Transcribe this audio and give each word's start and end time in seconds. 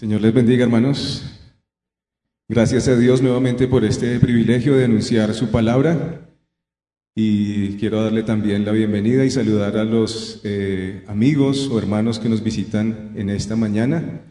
Señor 0.00 0.22
les 0.22 0.32
bendiga, 0.32 0.64
hermanos. 0.64 1.22
Gracias 2.48 2.88
a 2.88 2.96
Dios 2.96 3.20
nuevamente 3.20 3.68
por 3.68 3.84
este 3.84 4.18
privilegio 4.18 4.74
de 4.74 4.86
anunciar 4.86 5.34
su 5.34 5.50
palabra. 5.50 6.26
Y 7.14 7.76
quiero 7.76 8.02
darle 8.02 8.22
también 8.22 8.64
la 8.64 8.72
bienvenida 8.72 9.26
y 9.26 9.30
saludar 9.30 9.76
a 9.76 9.84
los 9.84 10.40
eh, 10.42 11.04
amigos 11.06 11.68
o 11.70 11.78
hermanos 11.78 12.18
que 12.18 12.30
nos 12.30 12.42
visitan 12.42 13.12
en 13.14 13.28
esta 13.28 13.56
mañana. 13.56 14.22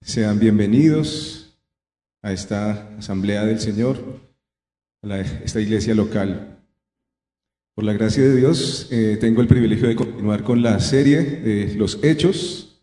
Sean 0.00 0.38
bienvenidos 0.38 1.58
a 2.22 2.32
esta 2.32 2.96
asamblea 2.96 3.44
del 3.44 3.58
Señor, 3.58 3.98
a 5.02 5.18
esta 5.18 5.60
iglesia 5.60 5.96
local. 5.96 6.60
Por 7.74 7.82
la 7.82 7.94
gracia 7.94 8.22
de 8.22 8.36
Dios, 8.36 8.86
eh, 8.92 9.18
tengo 9.20 9.40
el 9.40 9.48
privilegio 9.48 9.88
de 9.88 9.96
continuar 9.96 10.44
con 10.44 10.62
la 10.62 10.78
serie 10.78 11.20
de 11.20 11.74
los 11.74 11.98
hechos 12.04 12.73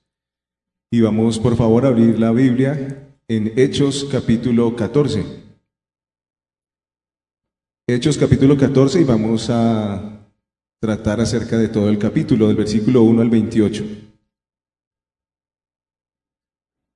y 0.93 0.99
vamos 0.99 1.39
por 1.39 1.55
favor 1.55 1.85
a 1.85 1.87
abrir 1.87 2.19
la 2.19 2.33
Biblia 2.33 3.15
en 3.29 3.53
Hechos 3.57 4.05
capítulo 4.11 4.75
14. 4.75 5.23
Hechos 7.87 8.17
capítulo 8.17 8.57
14 8.57 8.99
y 8.99 9.03
vamos 9.05 9.49
a 9.49 10.27
tratar 10.81 11.21
acerca 11.21 11.57
de 11.57 11.69
todo 11.69 11.87
el 11.87 11.97
capítulo, 11.97 12.47
del 12.47 12.57
versículo 12.57 13.03
1 13.03 13.21
al 13.21 13.29
28. 13.29 13.85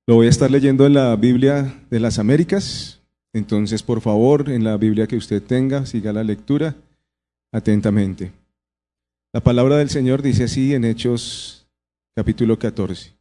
Lo 0.06 0.16
voy 0.16 0.26
a 0.26 0.30
estar 0.30 0.50
leyendo 0.50 0.84
en 0.84 0.92
la 0.92 1.16
Biblia 1.16 1.82
de 1.88 1.98
las 1.98 2.18
Américas, 2.18 3.00
entonces 3.32 3.82
por 3.82 4.02
favor, 4.02 4.50
en 4.50 4.62
la 4.62 4.76
Biblia 4.76 5.06
que 5.06 5.16
usted 5.16 5.42
tenga, 5.42 5.86
siga 5.86 6.12
la 6.12 6.22
lectura 6.22 6.76
atentamente. 7.50 8.30
La 9.32 9.40
palabra 9.40 9.78
del 9.78 9.88
Señor 9.88 10.20
dice 10.20 10.44
así 10.44 10.74
en 10.74 10.84
Hechos 10.84 11.66
capítulo 12.14 12.58
14. 12.58 13.15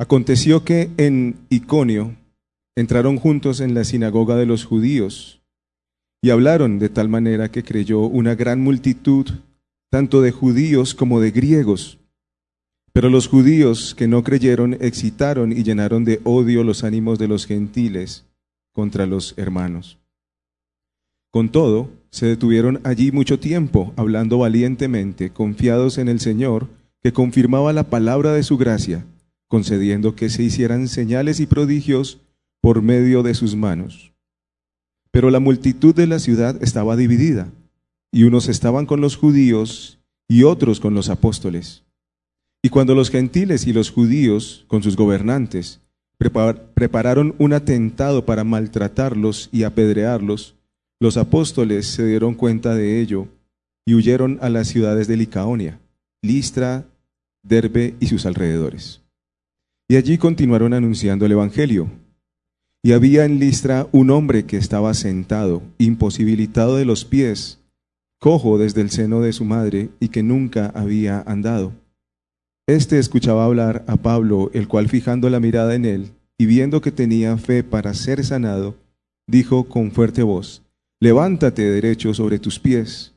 Aconteció 0.00 0.64
que 0.64 0.90
en 0.96 1.34
Iconio 1.50 2.14
entraron 2.76 3.16
juntos 3.16 3.58
en 3.58 3.74
la 3.74 3.82
sinagoga 3.82 4.36
de 4.36 4.46
los 4.46 4.64
judíos 4.64 5.42
y 6.22 6.30
hablaron 6.30 6.78
de 6.78 6.88
tal 6.88 7.08
manera 7.08 7.50
que 7.50 7.64
creyó 7.64 8.02
una 8.02 8.36
gran 8.36 8.60
multitud, 8.60 9.26
tanto 9.90 10.22
de 10.22 10.30
judíos 10.30 10.94
como 10.94 11.20
de 11.20 11.32
griegos. 11.32 11.98
Pero 12.92 13.10
los 13.10 13.26
judíos 13.26 13.96
que 13.96 14.06
no 14.06 14.22
creyeron 14.22 14.74
excitaron 14.74 15.50
y 15.50 15.64
llenaron 15.64 16.04
de 16.04 16.20
odio 16.22 16.62
los 16.62 16.84
ánimos 16.84 17.18
de 17.18 17.26
los 17.26 17.46
gentiles 17.46 18.24
contra 18.72 19.04
los 19.04 19.34
hermanos. 19.36 19.98
Con 21.32 21.48
todo, 21.48 21.90
se 22.10 22.26
detuvieron 22.26 22.80
allí 22.84 23.10
mucho 23.10 23.40
tiempo, 23.40 23.92
hablando 23.96 24.38
valientemente, 24.38 25.30
confiados 25.30 25.98
en 25.98 26.08
el 26.08 26.20
Señor, 26.20 26.68
que 27.02 27.12
confirmaba 27.12 27.72
la 27.72 27.90
palabra 27.90 28.32
de 28.32 28.44
su 28.44 28.56
gracia 28.56 29.04
concediendo 29.48 30.14
que 30.14 30.30
se 30.30 30.42
hicieran 30.42 30.88
señales 30.88 31.40
y 31.40 31.46
prodigios 31.46 32.20
por 32.60 32.82
medio 32.82 33.22
de 33.22 33.34
sus 33.34 33.56
manos. 33.56 34.12
Pero 35.10 35.30
la 35.30 35.40
multitud 35.40 35.94
de 35.94 36.06
la 36.06 36.18
ciudad 36.18 36.62
estaba 36.62 36.96
dividida, 36.96 37.50
y 38.12 38.24
unos 38.24 38.48
estaban 38.48 38.86
con 38.86 39.00
los 39.00 39.16
judíos 39.16 39.98
y 40.28 40.42
otros 40.44 40.80
con 40.80 40.94
los 40.94 41.08
apóstoles. 41.08 41.84
Y 42.62 42.68
cuando 42.68 42.94
los 42.94 43.10
gentiles 43.10 43.66
y 43.66 43.72
los 43.72 43.90
judíos, 43.90 44.64
con 44.68 44.82
sus 44.82 44.96
gobernantes, 44.96 45.80
prepararon 46.18 47.34
un 47.38 47.52
atentado 47.52 48.26
para 48.26 48.44
maltratarlos 48.44 49.48
y 49.52 49.62
apedrearlos, 49.62 50.56
los 51.00 51.16
apóstoles 51.16 51.86
se 51.86 52.04
dieron 52.04 52.34
cuenta 52.34 52.74
de 52.74 53.00
ello 53.00 53.28
y 53.86 53.94
huyeron 53.94 54.38
a 54.42 54.50
las 54.50 54.68
ciudades 54.68 55.06
de 55.06 55.16
Licaonia, 55.16 55.78
Listra, 56.22 56.84
Derbe 57.44 57.94
y 58.00 58.08
sus 58.08 58.26
alrededores. 58.26 59.00
Y 59.88 59.96
allí 59.96 60.18
continuaron 60.18 60.74
anunciando 60.74 61.24
el 61.24 61.32
Evangelio. 61.32 61.90
Y 62.82 62.92
había 62.92 63.24
en 63.24 63.38
Listra 63.38 63.88
un 63.90 64.10
hombre 64.10 64.44
que 64.44 64.58
estaba 64.58 64.92
sentado, 64.92 65.62
imposibilitado 65.78 66.76
de 66.76 66.84
los 66.84 67.06
pies, 67.06 67.58
cojo 68.18 68.58
desde 68.58 68.82
el 68.82 68.90
seno 68.90 69.22
de 69.22 69.32
su 69.32 69.46
madre 69.46 69.88
y 69.98 70.08
que 70.08 70.22
nunca 70.22 70.66
había 70.74 71.22
andado. 71.22 71.72
Este 72.66 72.98
escuchaba 72.98 73.46
hablar 73.46 73.84
a 73.88 73.96
Pablo, 73.96 74.50
el 74.52 74.68
cual 74.68 74.88
fijando 74.88 75.30
la 75.30 75.40
mirada 75.40 75.74
en 75.74 75.86
él 75.86 76.10
y 76.36 76.44
viendo 76.44 76.82
que 76.82 76.92
tenía 76.92 77.36
fe 77.38 77.64
para 77.64 77.94
ser 77.94 78.22
sanado, 78.24 78.76
dijo 79.26 79.68
con 79.68 79.90
fuerte 79.90 80.22
voz, 80.22 80.62
Levántate 81.00 81.62
derecho 81.62 82.12
sobre 82.12 82.38
tus 82.38 82.58
pies. 82.58 83.14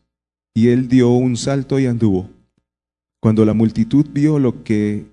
Y 0.53 0.69
él 0.69 0.87
dio 0.87 1.09
un 1.09 1.35
salto 1.35 1.79
y 1.79 1.85
anduvo. 1.85 2.29
Cuando 3.19 3.43
la 3.43 3.53
multitud 3.53 4.05
vio 4.11 4.37
lo 4.37 4.63
que 4.63 5.05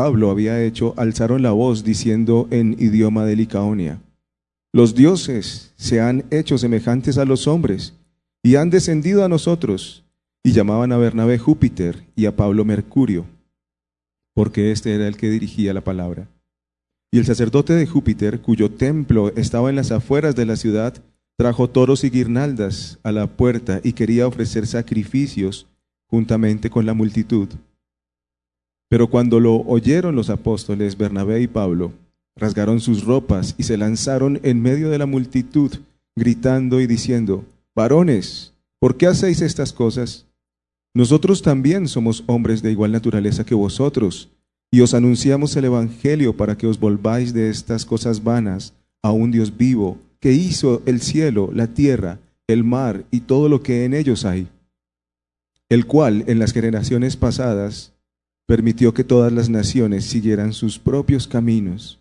Pablo 0.00 0.30
había 0.30 0.64
hecho, 0.64 0.94
alzaron 0.96 1.42
la 1.42 1.50
voz 1.50 1.84
diciendo 1.84 2.48
en 2.50 2.74
idioma 2.78 3.26
de 3.26 3.36
Licaonia, 3.36 4.00
los 4.72 4.94
dioses 4.94 5.74
se 5.76 6.00
han 6.00 6.24
hecho 6.30 6.56
semejantes 6.56 7.18
a 7.18 7.26
los 7.26 7.46
hombres 7.46 7.92
y 8.42 8.56
han 8.56 8.70
descendido 8.70 9.26
a 9.26 9.28
nosotros, 9.28 10.02
y 10.42 10.52
llamaban 10.52 10.92
a 10.92 10.96
Bernabé 10.96 11.36
Júpiter 11.36 12.02
y 12.16 12.24
a 12.24 12.34
Pablo 12.34 12.64
Mercurio, 12.64 13.26
porque 14.32 14.72
este 14.72 14.94
era 14.94 15.06
el 15.06 15.18
que 15.18 15.28
dirigía 15.28 15.74
la 15.74 15.84
palabra. 15.84 16.28
Y 17.12 17.18
el 17.18 17.26
sacerdote 17.26 17.74
de 17.74 17.86
Júpiter, 17.86 18.40
cuyo 18.40 18.70
templo 18.70 19.34
estaba 19.36 19.68
en 19.68 19.76
las 19.76 19.92
afueras 19.92 20.34
de 20.34 20.46
la 20.46 20.56
ciudad, 20.56 20.94
trajo 21.36 21.68
toros 21.68 22.04
y 22.04 22.08
guirnaldas 22.08 22.98
a 23.02 23.12
la 23.12 23.26
puerta 23.26 23.82
y 23.84 23.92
quería 23.92 24.26
ofrecer 24.26 24.66
sacrificios 24.66 25.66
juntamente 26.06 26.70
con 26.70 26.86
la 26.86 26.94
multitud. 26.94 27.50
Pero 28.90 29.08
cuando 29.08 29.38
lo 29.38 29.54
oyeron 29.54 30.16
los 30.16 30.30
apóstoles 30.30 30.98
Bernabé 30.98 31.40
y 31.40 31.46
Pablo, 31.46 31.92
rasgaron 32.36 32.80
sus 32.80 33.04
ropas 33.04 33.54
y 33.56 33.62
se 33.62 33.76
lanzaron 33.76 34.40
en 34.42 34.60
medio 34.60 34.90
de 34.90 34.98
la 34.98 35.06
multitud, 35.06 35.72
gritando 36.16 36.80
y 36.80 36.88
diciendo, 36.88 37.44
varones, 37.74 38.52
¿por 38.80 38.96
qué 38.96 39.06
hacéis 39.06 39.42
estas 39.42 39.72
cosas? 39.72 40.26
Nosotros 40.92 41.40
también 41.42 41.86
somos 41.86 42.24
hombres 42.26 42.62
de 42.62 42.72
igual 42.72 42.90
naturaleza 42.90 43.46
que 43.46 43.54
vosotros, 43.54 44.28
y 44.72 44.80
os 44.80 44.92
anunciamos 44.92 45.54
el 45.54 45.66
Evangelio 45.66 46.36
para 46.36 46.58
que 46.58 46.66
os 46.66 46.80
volváis 46.80 47.32
de 47.32 47.48
estas 47.48 47.84
cosas 47.84 48.24
vanas 48.24 48.74
a 49.02 49.12
un 49.12 49.30
Dios 49.30 49.56
vivo, 49.56 49.98
que 50.18 50.32
hizo 50.32 50.82
el 50.84 51.00
cielo, 51.00 51.50
la 51.54 51.68
tierra, 51.68 52.18
el 52.48 52.64
mar 52.64 53.04
y 53.12 53.20
todo 53.20 53.48
lo 53.48 53.62
que 53.62 53.84
en 53.84 53.94
ellos 53.94 54.24
hay, 54.24 54.48
el 55.68 55.86
cual 55.86 56.24
en 56.26 56.40
las 56.40 56.52
generaciones 56.52 57.16
pasadas 57.16 57.92
permitió 58.50 58.92
que 58.92 59.04
todas 59.04 59.32
las 59.32 59.48
naciones 59.48 60.04
siguieran 60.06 60.52
sus 60.52 60.80
propios 60.80 61.28
caminos. 61.28 62.00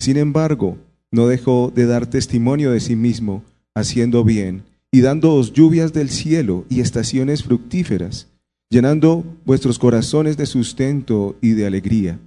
Sin 0.00 0.16
embargo, 0.16 0.78
no 1.10 1.26
dejó 1.26 1.70
de 1.74 1.84
dar 1.84 2.06
testimonio 2.06 2.70
de 2.70 2.80
sí 2.80 2.96
mismo, 2.96 3.44
haciendo 3.74 4.24
bien 4.24 4.62
y 4.90 5.02
dándoos 5.02 5.52
lluvias 5.52 5.92
del 5.92 6.08
cielo 6.08 6.64
y 6.70 6.80
estaciones 6.80 7.42
fructíferas, 7.42 8.28
llenando 8.70 9.26
vuestros 9.44 9.78
corazones 9.78 10.38
de 10.38 10.46
sustento 10.46 11.36
y 11.42 11.50
de 11.50 11.66
alegría. 11.66 12.18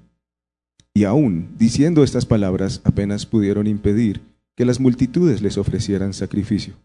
Y 0.94 1.06
aún, 1.06 1.56
diciendo 1.57 2.03
estas 2.03 2.28
palabras, 2.28 2.81
apenas 2.84 3.25
pudieron 3.25 3.66
impedir 3.66 4.22
que 4.56 4.66
las 4.66 4.79
multitudes 4.79 5.41
les 5.41 5.57
ofrecieran 5.57 6.13
sacrificio. 6.13 6.75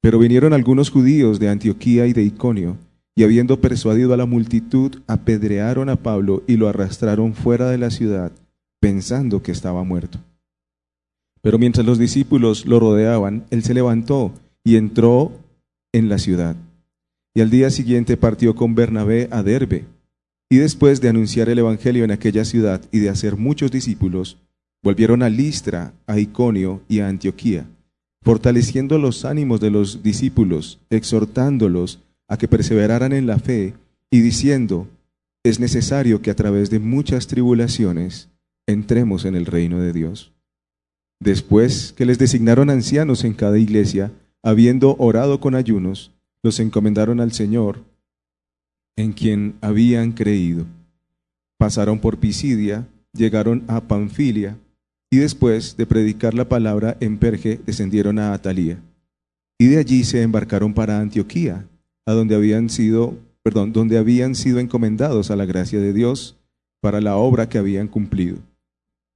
Pero 0.00 0.18
vinieron 0.18 0.54
algunos 0.54 0.88
judíos 0.88 1.38
de 1.38 1.50
Antioquía 1.50 2.06
y 2.06 2.14
de 2.14 2.22
Iconio, 2.22 2.78
y 3.16 3.24
habiendo 3.24 3.60
persuadido 3.62 4.12
a 4.12 4.18
la 4.18 4.26
multitud, 4.26 5.00
apedrearon 5.06 5.88
a 5.88 5.96
Pablo 5.96 6.42
y 6.46 6.58
lo 6.58 6.68
arrastraron 6.68 7.34
fuera 7.34 7.70
de 7.70 7.78
la 7.78 7.90
ciudad, 7.90 8.30
pensando 8.78 9.42
que 9.42 9.52
estaba 9.52 9.82
muerto. 9.84 10.18
Pero 11.40 11.58
mientras 11.58 11.86
los 11.86 11.98
discípulos 11.98 12.66
lo 12.66 12.78
rodeaban, 12.78 13.46
él 13.50 13.62
se 13.62 13.72
levantó 13.72 14.32
y 14.62 14.76
entró 14.76 15.32
en 15.92 16.10
la 16.10 16.18
ciudad. 16.18 16.56
Y 17.34 17.40
al 17.40 17.48
día 17.48 17.70
siguiente 17.70 18.18
partió 18.18 18.54
con 18.54 18.74
Bernabé 18.74 19.28
a 19.30 19.42
Derbe. 19.42 19.86
Y 20.50 20.56
después 20.56 21.00
de 21.00 21.08
anunciar 21.08 21.48
el 21.48 21.58
Evangelio 21.58 22.04
en 22.04 22.10
aquella 22.10 22.44
ciudad 22.44 22.82
y 22.92 22.98
de 22.98 23.08
hacer 23.08 23.36
muchos 23.36 23.70
discípulos, 23.70 24.36
volvieron 24.82 25.22
a 25.22 25.30
Listra, 25.30 25.94
a 26.06 26.18
Iconio 26.18 26.82
y 26.88 27.00
a 27.00 27.08
Antioquía, 27.08 27.66
fortaleciendo 28.22 28.98
los 28.98 29.24
ánimos 29.24 29.60
de 29.60 29.70
los 29.70 30.02
discípulos, 30.02 30.80
exhortándolos 30.90 32.05
a 32.28 32.36
que 32.36 32.48
perseveraran 32.48 33.12
en 33.12 33.26
la 33.26 33.38
fe 33.38 33.74
y 34.10 34.20
diciendo, 34.20 34.88
es 35.44 35.60
necesario 35.60 36.22
que 36.22 36.30
a 36.30 36.36
través 36.36 36.70
de 36.70 36.80
muchas 36.80 37.26
tribulaciones 37.26 38.28
entremos 38.66 39.24
en 39.24 39.36
el 39.36 39.46
reino 39.46 39.80
de 39.80 39.92
Dios. 39.92 40.32
Después 41.20 41.92
que 41.96 42.04
les 42.04 42.18
designaron 42.18 42.68
ancianos 42.68 43.24
en 43.24 43.32
cada 43.32 43.58
iglesia, 43.58 44.12
habiendo 44.42 44.96
orado 44.98 45.40
con 45.40 45.54
ayunos, 45.54 46.12
los 46.42 46.60
encomendaron 46.60 47.20
al 47.20 47.32
Señor, 47.32 47.84
en 48.96 49.12
quien 49.12 49.56
habían 49.60 50.12
creído. 50.12 50.66
Pasaron 51.58 52.00
por 52.00 52.18
Pisidia, 52.18 52.86
llegaron 53.12 53.64
a 53.68 53.80
Panfilia, 53.80 54.58
y 55.10 55.18
después 55.18 55.76
de 55.76 55.86
predicar 55.86 56.34
la 56.34 56.48
palabra 56.48 56.96
en 57.00 57.18
Perge, 57.18 57.60
descendieron 57.64 58.18
a 58.18 58.32
Atalía. 58.32 58.80
Y 59.58 59.68
de 59.68 59.78
allí 59.78 60.04
se 60.04 60.22
embarcaron 60.22 60.74
para 60.74 61.00
Antioquía 61.00 61.66
a 62.06 62.12
donde 62.12 62.34
habían 62.34 62.70
sido, 62.70 63.14
perdón, 63.42 63.72
donde 63.72 63.98
habían 63.98 64.34
sido 64.34 64.60
encomendados 64.60 65.30
a 65.30 65.36
la 65.36 65.44
gracia 65.44 65.80
de 65.80 65.92
Dios 65.92 66.36
para 66.80 67.00
la 67.00 67.16
obra 67.16 67.48
que 67.48 67.58
habían 67.58 67.88
cumplido. 67.88 68.38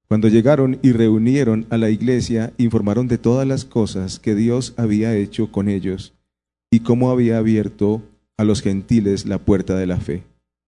Cuando 0.08 0.26
llegaron 0.26 0.80
y 0.82 0.90
reunieron 0.90 1.66
a 1.70 1.76
la 1.76 1.88
iglesia, 1.88 2.52
informaron 2.58 3.06
de 3.06 3.16
todas 3.16 3.46
las 3.46 3.64
cosas 3.64 4.18
que 4.18 4.34
Dios 4.34 4.74
había 4.76 5.14
hecho 5.14 5.52
con 5.52 5.68
ellos 5.68 6.14
y 6.68 6.80
cómo 6.80 7.10
había 7.10 7.38
abierto 7.38 8.02
a 8.36 8.42
los 8.42 8.60
gentiles 8.60 9.24
la 9.24 9.38
puerta 9.38 9.76
de 9.76 9.86
la 9.86 9.98
fe. 9.98 10.24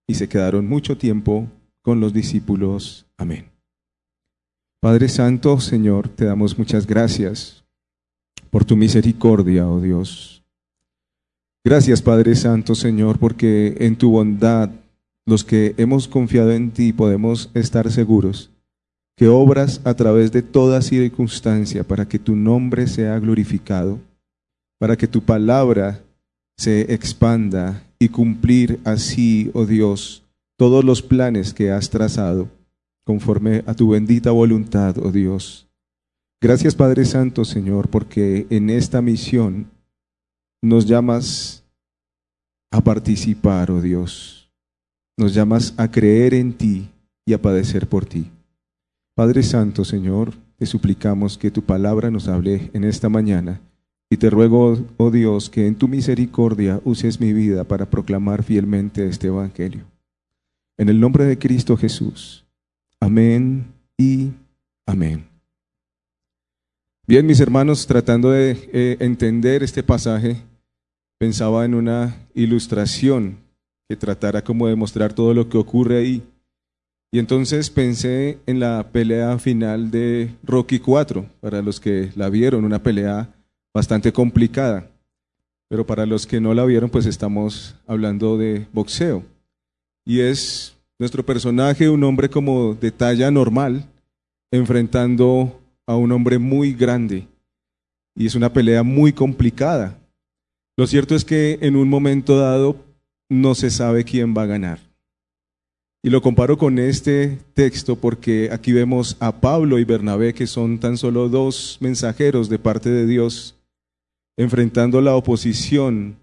Y 0.06 0.14
se 0.14 0.28
quedaron 0.28 0.68
mucho 0.68 0.96
tiempo 0.96 1.48
con 1.82 2.00
los 2.00 2.12
discípulos. 2.12 3.06
Amén. 3.16 3.46
Padre 4.80 5.08
Santo, 5.08 5.58
Señor, 5.58 6.08
te 6.08 6.24
damos 6.24 6.56
muchas 6.58 6.86
gracias 6.86 7.64
por 8.50 8.64
tu 8.64 8.76
misericordia, 8.76 9.68
oh 9.68 9.80
Dios. 9.80 10.41
Gracias, 11.64 12.02
Padre 12.02 12.34
Santo, 12.34 12.74
Señor, 12.74 13.18
porque 13.18 13.76
en 13.78 13.96
tu 13.96 14.10
bondad 14.10 14.70
los 15.26 15.44
que 15.44 15.74
hemos 15.76 16.08
confiado 16.08 16.52
en 16.52 16.72
ti 16.72 16.92
podemos 16.92 17.50
estar 17.54 17.90
seguros 17.90 18.52
que 19.16 19.28
obras 19.28 19.80
a 19.84 19.94
través 19.94 20.32
de 20.32 20.42
toda 20.42 20.82
circunstancia 20.82 21.84
para 21.84 22.08
que 22.08 22.18
tu 22.18 22.34
nombre 22.34 22.86
sea 22.86 23.18
glorificado, 23.18 24.00
para 24.78 24.96
que 24.96 25.06
tu 25.06 25.22
palabra 25.22 26.02
se 26.56 26.92
expanda 26.92 27.84
y 27.98 28.08
cumplir 28.08 28.80
así, 28.84 29.50
oh 29.54 29.66
Dios, 29.66 30.24
todos 30.56 30.84
los 30.84 31.02
planes 31.02 31.54
que 31.54 31.70
has 31.70 31.90
trazado, 31.90 32.48
conforme 33.04 33.62
a 33.66 33.74
tu 33.74 33.90
bendita 33.90 34.30
voluntad, 34.30 34.96
oh 34.98 35.12
Dios. 35.12 35.68
Gracias 36.40 36.74
Padre 36.74 37.04
Santo, 37.04 37.44
Señor, 37.44 37.88
porque 37.88 38.46
en 38.50 38.70
esta 38.70 39.02
misión 39.02 39.66
nos 40.62 40.86
llamas 40.86 41.64
a 42.70 42.80
participar, 42.80 43.70
oh 43.70 43.80
Dios. 43.82 44.48
Nos 45.18 45.34
llamas 45.34 45.74
a 45.76 45.90
creer 45.90 46.32
en 46.32 46.54
ti 46.54 46.88
y 47.26 47.34
a 47.34 47.42
padecer 47.42 47.88
por 47.88 48.06
ti. 48.06 48.30
Padre 49.14 49.42
Santo, 49.42 49.84
Señor, 49.84 50.32
te 50.56 50.64
suplicamos 50.64 51.36
que 51.36 51.50
tu 51.50 51.62
palabra 51.62 52.10
nos 52.10 52.28
hable 52.28 52.70
en 52.72 52.84
esta 52.84 53.08
mañana 53.08 53.60
y 54.08 54.16
te 54.16 54.30
ruego, 54.30 54.78
oh 54.96 55.10
Dios, 55.10 55.50
que 55.50 55.66
en 55.66 55.74
tu 55.74 55.88
misericordia 55.88 56.80
uses 56.84 57.20
mi 57.20 57.32
vida 57.32 57.64
para 57.64 57.90
proclamar 57.90 58.42
fielmente 58.42 59.06
este 59.06 59.26
Evangelio. 59.26 59.84
En 60.78 60.88
el 60.88 61.00
nombre 61.00 61.24
de 61.24 61.38
Cristo 61.38 61.76
Jesús. 61.76 62.46
Amén 63.00 63.66
y 63.98 64.30
amén. 64.86 65.26
Bien, 67.06 67.26
mis 67.26 67.40
hermanos, 67.40 67.86
tratando 67.86 68.30
de 68.30 68.56
eh, 68.72 68.96
entender 69.00 69.62
este 69.62 69.82
pasaje, 69.82 70.42
pensaba 71.22 71.64
en 71.64 71.74
una 71.74 72.16
ilustración 72.34 73.38
que 73.88 73.94
tratara 73.94 74.42
como 74.42 74.66
de 74.66 74.74
mostrar 74.74 75.12
todo 75.12 75.32
lo 75.32 75.48
que 75.48 75.56
ocurre 75.56 75.98
ahí. 75.98 76.22
Y 77.12 77.20
entonces 77.20 77.70
pensé 77.70 78.40
en 78.44 78.58
la 78.58 78.88
pelea 78.90 79.38
final 79.38 79.92
de 79.92 80.34
Rocky 80.42 80.80
4, 80.80 81.24
para 81.40 81.62
los 81.62 81.78
que 81.78 82.10
la 82.16 82.28
vieron, 82.28 82.64
una 82.64 82.82
pelea 82.82 83.32
bastante 83.72 84.12
complicada. 84.12 84.90
Pero 85.68 85.86
para 85.86 86.06
los 86.06 86.26
que 86.26 86.40
no 86.40 86.54
la 86.54 86.64
vieron, 86.64 86.90
pues 86.90 87.06
estamos 87.06 87.76
hablando 87.86 88.36
de 88.36 88.66
boxeo. 88.72 89.22
Y 90.04 90.22
es 90.22 90.76
nuestro 90.98 91.24
personaje, 91.24 91.88
un 91.88 92.02
hombre 92.02 92.30
como 92.30 92.74
de 92.74 92.90
talla 92.90 93.30
normal, 93.30 93.88
enfrentando 94.50 95.56
a 95.86 95.94
un 95.94 96.10
hombre 96.10 96.40
muy 96.40 96.72
grande. 96.72 97.28
Y 98.16 98.26
es 98.26 98.34
una 98.34 98.52
pelea 98.52 98.82
muy 98.82 99.12
complicada. 99.12 100.01
Lo 100.76 100.86
cierto 100.86 101.14
es 101.14 101.24
que 101.24 101.58
en 101.62 101.76
un 101.76 101.88
momento 101.88 102.38
dado 102.38 102.76
no 103.28 103.54
se 103.54 103.70
sabe 103.70 104.04
quién 104.04 104.34
va 104.36 104.42
a 104.42 104.46
ganar. 104.46 104.92
Y 106.04 106.10
lo 106.10 106.20
comparo 106.20 106.58
con 106.58 106.78
este 106.78 107.38
texto 107.54 107.96
porque 107.96 108.48
aquí 108.50 108.72
vemos 108.72 109.16
a 109.20 109.40
Pablo 109.40 109.78
y 109.78 109.84
Bernabé, 109.84 110.34
que 110.34 110.48
son 110.48 110.80
tan 110.80 110.96
solo 110.96 111.28
dos 111.28 111.78
mensajeros 111.80 112.48
de 112.48 112.58
parte 112.58 112.90
de 112.90 113.06
Dios, 113.06 113.54
enfrentando 114.36 115.00
la 115.00 115.14
oposición 115.14 116.16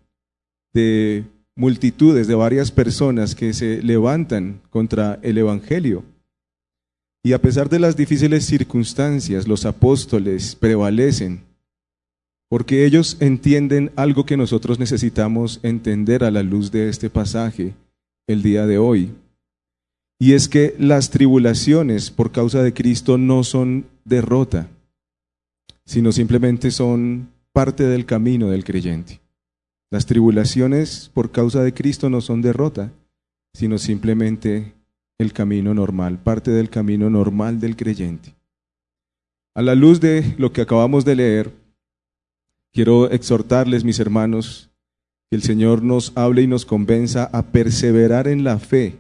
de 0.74 1.24
multitudes, 1.56 2.28
de 2.28 2.36
varias 2.36 2.72
personas 2.72 3.36
que 3.36 3.54
se 3.54 3.81
levantan 3.81 4.62
contra 4.69 5.19
el 5.22 5.38
Evangelio. 5.38 6.04
Y 7.24 7.34
a 7.34 7.42
pesar 7.42 7.69
de 7.69 7.80
las 7.80 7.96
difíciles 7.96 8.46
circunstancias, 8.46 9.48
los 9.48 9.66
apóstoles 9.66 10.56
prevalecen, 10.56 11.42
porque 12.50 12.86
ellos 12.86 13.18
entienden 13.19 13.92
algo 13.96 14.25
que 14.25 14.38
nosotros 14.38 14.80
necesitamos 14.80 15.60
entender 15.63 16.24
a 16.24 16.31
la 16.31 16.44
luz 16.44 16.72
de 16.72 16.90
este 16.90 17.10
pasaje 17.10 17.75
el 18.28 18.42
día 18.42 18.66
de 18.66 18.78
hoy 18.78 19.12
y 20.19 20.34
es 20.34 20.50
que 20.50 20.75
las 20.78 21.10
tribulaciones 21.10 22.12
por 22.12 22.31
causa 22.31 22.62
de 22.62 22.74
Cristo 22.74 23.18
no 23.18 23.46
son 23.46 23.86
derrota, 24.04 24.68
sino 25.86 26.12
simplemente 26.12 26.72
son 26.72 27.30
parte 27.54 27.86
del 27.86 28.06
camino 28.06 28.50
del 28.50 28.66
creyente. 28.66 29.22
Las 29.90 30.06
tribulaciones 30.06 31.10
por 31.13 31.31
causa 31.31 31.63
de 31.63 31.74
Cristo 31.74 32.10
no 32.10 32.19
son 32.19 32.42
derrota, 32.42 32.92
sino 33.54 33.78
simplemente 33.78 34.74
el 35.18 35.31
camino 35.31 35.74
normal, 35.74 36.19
parte 36.19 36.51
del 36.51 36.69
camino 36.69 37.10
normal 37.10 37.62
del 37.62 37.78
creyente. 37.78 38.36
A 39.56 39.62
la 39.62 39.74
luz 39.74 40.01
de 40.01 40.36
lo 40.38 40.51
que 40.51 40.62
acabamos 40.62 41.06
de 41.06 41.16
leer, 41.16 41.51
quiero 42.74 43.10
exhortarles, 43.12 43.83
mis 43.83 44.00
hermanos, 44.00 44.69
que 45.30 45.36
el 45.36 45.44
Señor 45.44 45.83
nos 45.83 46.12
hable 46.16 46.42
y 46.42 46.48
nos 46.48 46.66
convenza 46.66 47.25
a 47.25 47.44
perseverar 47.44 48.27
en 48.27 48.44
la 48.44 48.60
fe 48.60 48.98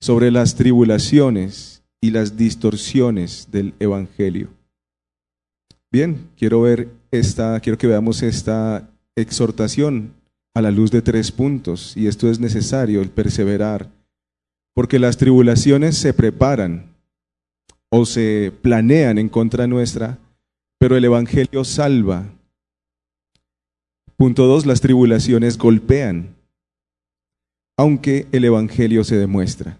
sobre 0.00 0.30
las 0.30 0.54
tribulaciones 0.54 1.82
y 2.00 2.10
las 2.10 2.36
distorsiones 2.36 3.48
del 3.50 3.74
Evangelio. 3.78 4.48
Bien, 5.92 6.28
quiero 6.36 6.62
ver 6.62 6.88
esta, 7.10 7.58
quiero 7.60 7.76
que 7.76 7.86
veamos 7.86 8.22
esta 8.22 8.88
exhortación 9.16 10.14
a 10.54 10.62
la 10.62 10.70
luz 10.70 10.90
de 10.90 11.02
tres 11.02 11.32
puntos, 11.32 11.96
y 11.96 12.06
esto 12.06 12.30
es 12.30 12.40
necesario, 12.40 13.02
el 13.02 13.10
perseverar, 13.10 13.90
porque 14.74 14.98
las 14.98 15.16
tribulaciones 15.16 15.96
se 15.98 16.14
preparan 16.14 16.94
o 17.90 18.06
se 18.06 18.52
planean 18.62 19.18
en 19.18 19.28
contra 19.28 19.66
nuestra, 19.66 20.18
pero 20.78 20.96
el 20.96 21.04
Evangelio 21.04 21.64
salva. 21.64 22.26
Punto 24.20 24.46
dos, 24.46 24.66
las 24.66 24.82
tribulaciones 24.82 25.56
golpean, 25.56 26.36
aunque 27.78 28.26
el 28.32 28.44
Evangelio 28.44 29.02
se 29.02 29.16
demuestra 29.16 29.78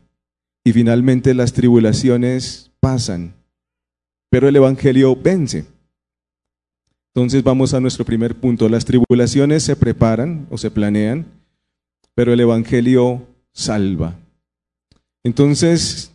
y 0.64 0.72
finalmente 0.72 1.34
las 1.34 1.52
tribulaciones 1.52 2.70
pasan, 2.80 3.34
pero 4.30 4.48
el 4.48 4.56
Evangelio 4.56 5.14
vence. 5.14 5.66
Entonces 7.12 7.42
vamos 7.42 7.74
a 7.74 7.80
nuestro 7.80 8.06
primer 8.06 8.34
punto. 8.34 8.66
Las 8.70 8.86
tribulaciones 8.86 9.62
se 9.62 9.76
preparan 9.76 10.46
o 10.48 10.56
se 10.56 10.70
planean, 10.70 11.26
pero 12.14 12.32
el 12.32 12.40
Evangelio 12.40 13.20
salva. 13.52 14.16
Entonces, 15.22 16.12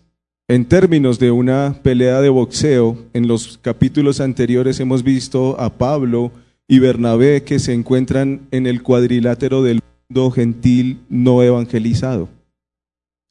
en 0.48 0.65
términos 0.65 1.20
de 1.20 1.29
una 1.29 1.79
pelea 1.84 2.22
de 2.22 2.29
boxeo, 2.29 2.98
en 3.13 3.27
los 3.27 3.60
capítulos 3.60 4.20
anteriores 4.20 4.79
hemos 4.79 5.03
visto 5.03 5.60
a 5.60 5.70
Pablo 5.70 6.32
y 6.67 6.79
Bernabé 6.79 7.43
que 7.43 7.60
se 7.60 7.74
encuentran 7.74 8.48
en 8.51 8.67
el 8.67 8.84
cuadrilátero 8.84 9.63
del 9.63 9.81
mundo 10.10 10.31
gentil 10.31 11.00
no 11.10 11.43
evangelizado 11.43 12.29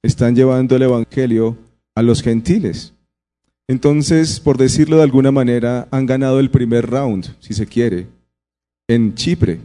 están 0.05 0.37
llevando 0.37 0.77
el 0.77 0.83
Evangelio 0.83 1.57
a 1.95 2.03
los 2.03 2.23
gentiles. 2.23 2.93
Entonces, 3.67 4.39
por 4.39 4.59
decirlo 4.59 4.99
de 4.99 5.03
alguna 5.03 5.33
manera, 5.33 5.89
han 5.91 6.05
ganado 6.05 6.41
el 6.41 6.51
primer 6.51 6.87
round, 6.87 7.35
si 7.41 7.55
se 7.55 7.67
quiere. 7.67 8.07
En 8.87 9.15
Chipre, 9.15 9.61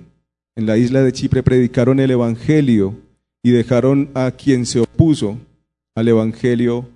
en 0.55 0.65
la 0.65 0.77
isla 0.77 1.03
de 1.03 1.11
Chipre, 1.11 1.43
predicaron 1.43 1.99
el 1.99 2.11
Evangelio 2.11 2.95
y 3.43 3.51
dejaron 3.51 4.09
a 4.13 4.31
quien 4.31 4.65
se 4.65 4.79
opuso 4.79 5.37
al 5.93 6.07
Evangelio 6.07 6.87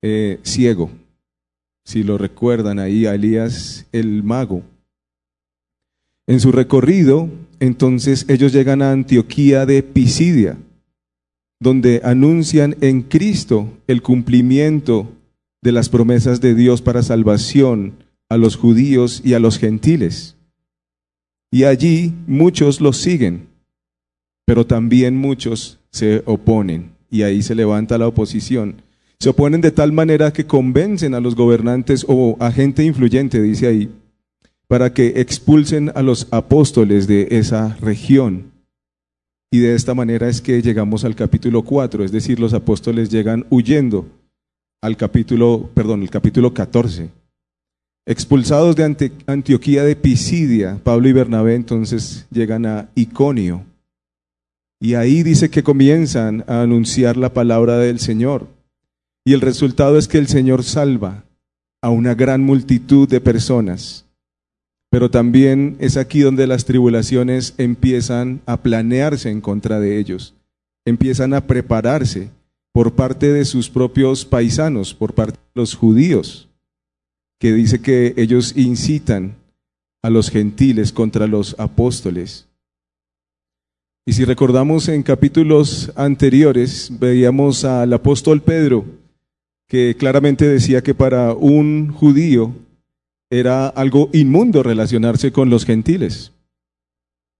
eh, 0.00 0.38
ciego. 0.44 0.92
Si 1.84 2.04
lo 2.04 2.18
recuerdan 2.18 2.78
ahí, 2.78 3.04
a 3.06 3.16
Elías 3.16 3.86
el 3.90 4.22
mago. 4.22 4.62
En 6.26 6.40
su 6.40 6.52
recorrido, 6.52 7.28
entonces 7.60 8.26
ellos 8.28 8.52
llegan 8.52 8.82
a 8.82 8.92
Antioquía 8.92 9.66
de 9.66 9.82
Pisidia 9.82 10.56
donde 11.64 12.02
anuncian 12.04 12.76
en 12.82 13.02
Cristo 13.02 13.72
el 13.86 14.02
cumplimiento 14.02 15.08
de 15.62 15.72
las 15.72 15.88
promesas 15.88 16.42
de 16.42 16.54
Dios 16.54 16.82
para 16.82 17.02
salvación 17.02 17.94
a 18.28 18.36
los 18.36 18.56
judíos 18.56 19.22
y 19.24 19.32
a 19.32 19.38
los 19.38 19.58
gentiles. 19.58 20.36
Y 21.50 21.64
allí 21.64 22.12
muchos 22.26 22.82
los 22.82 22.98
siguen, 22.98 23.46
pero 24.44 24.66
también 24.66 25.16
muchos 25.16 25.78
se 25.90 26.22
oponen, 26.26 26.90
y 27.10 27.22
ahí 27.22 27.42
se 27.42 27.54
levanta 27.54 27.96
la 27.96 28.08
oposición. 28.08 28.82
Se 29.18 29.30
oponen 29.30 29.62
de 29.62 29.70
tal 29.70 29.92
manera 29.92 30.34
que 30.34 30.44
convencen 30.44 31.14
a 31.14 31.20
los 31.20 31.34
gobernantes 31.34 32.04
o 32.06 32.36
a 32.40 32.52
gente 32.52 32.84
influyente, 32.84 33.40
dice 33.40 33.68
ahí, 33.68 33.90
para 34.68 34.92
que 34.92 35.20
expulsen 35.20 35.92
a 35.94 36.02
los 36.02 36.28
apóstoles 36.30 37.06
de 37.06 37.28
esa 37.30 37.76
región. 37.80 38.52
Y 39.50 39.58
de 39.58 39.74
esta 39.74 39.94
manera 39.94 40.28
es 40.28 40.40
que 40.40 40.62
llegamos 40.62 41.04
al 41.04 41.14
capítulo 41.14 41.62
4, 41.62 42.04
es 42.04 42.12
decir, 42.12 42.40
los 42.40 42.54
apóstoles 42.54 43.10
llegan 43.10 43.46
huyendo 43.50 44.06
al 44.82 44.96
capítulo, 44.96 45.70
perdón, 45.74 46.02
el 46.02 46.10
capítulo 46.10 46.52
14. 46.52 47.08
Expulsados 48.06 48.76
de 48.76 49.12
Antioquía 49.26 49.82
de 49.84 49.96
Pisidia, 49.96 50.78
Pablo 50.82 51.08
y 51.08 51.12
Bernabé 51.12 51.54
entonces 51.54 52.26
llegan 52.30 52.66
a 52.66 52.88
Iconio. 52.94 53.64
Y 54.78 54.94
ahí 54.94 55.22
dice 55.22 55.48
que 55.48 55.62
comienzan 55.62 56.44
a 56.46 56.60
anunciar 56.60 57.16
la 57.16 57.32
palabra 57.32 57.78
del 57.78 57.98
Señor. 57.98 58.46
Y 59.24 59.32
el 59.32 59.40
resultado 59.40 59.96
es 59.96 60.06
que 60.06 60.18
el 60.18 60.26
Señor 60.26 60.64
salva 60.64 61.24
a 61.80 61.88
una 61.88 62.14
gran 62.14 62.42
multitud 62.42 63.08
de 63.08 63.22
personas. 63.22 64.04
Pero 64.94 65.10
también 65.10 65.74
es 65.80 65.96
aquí 65.96 66.20
donde 66.20 66.46
las 66.46 66.66
tribulaciones 66.66 67.54
empiezan 67.58 68.42
a 68.46 68.62
planearse 68.62 69.28
en 69.28 69.40
contra 69.40 69.80
de 69.80 69.98
ellos, 69.98 70.34
empiezan 70.84 71.34
a 71.34 71.48
prepararse 71.48 72.30
por 72.72 72.92
parte 72.92 73.32
de 73.32 73.44
sus 73.44 73.68
propios 73.68 74.24
paisanos, 74.24 74.94
por 74.94 75.12
parte 75.12 75.32
de 75.32 75.60
los 75.60 75.74
judíos, 75.74 76.48
que 77.40 77.52
dice 77.52 77.80
que 77.82 78.14
ellos 78.16 78.56
incitan 78.56 79.34
a 80.00 80.10
los 80.10 80.30
gentiles 80.30 80.92
contra 80.92 81.26
los 81.26 81.56
apóstoles. 81.58 82.46
Y 84.06 84.12
si 84.12 84.24
recordamos 84.24 84.86
en 84.86 85.02
capítulos 85.02 85.90
anteriores, 85.96 86.92
veíamos 87.00 87.64
al 87.64 87.92
apóstol 87.94 88.42
Pedro, 88.42 88.84
que 89.66 89.96
claramente 89.98 90.46
decía 90.46 90.84
que 90.84 90.94
para 90.94 91.32
un 91.32 91.90
judío 91.90 92.54
era 93.38 93.68
algo 93.68 94.10
inmundo 94.12 94.62
relacionarse 94.62 95.32
con 95.32 95.50
los 95.50 95.64
gentiles. 95.64 96.32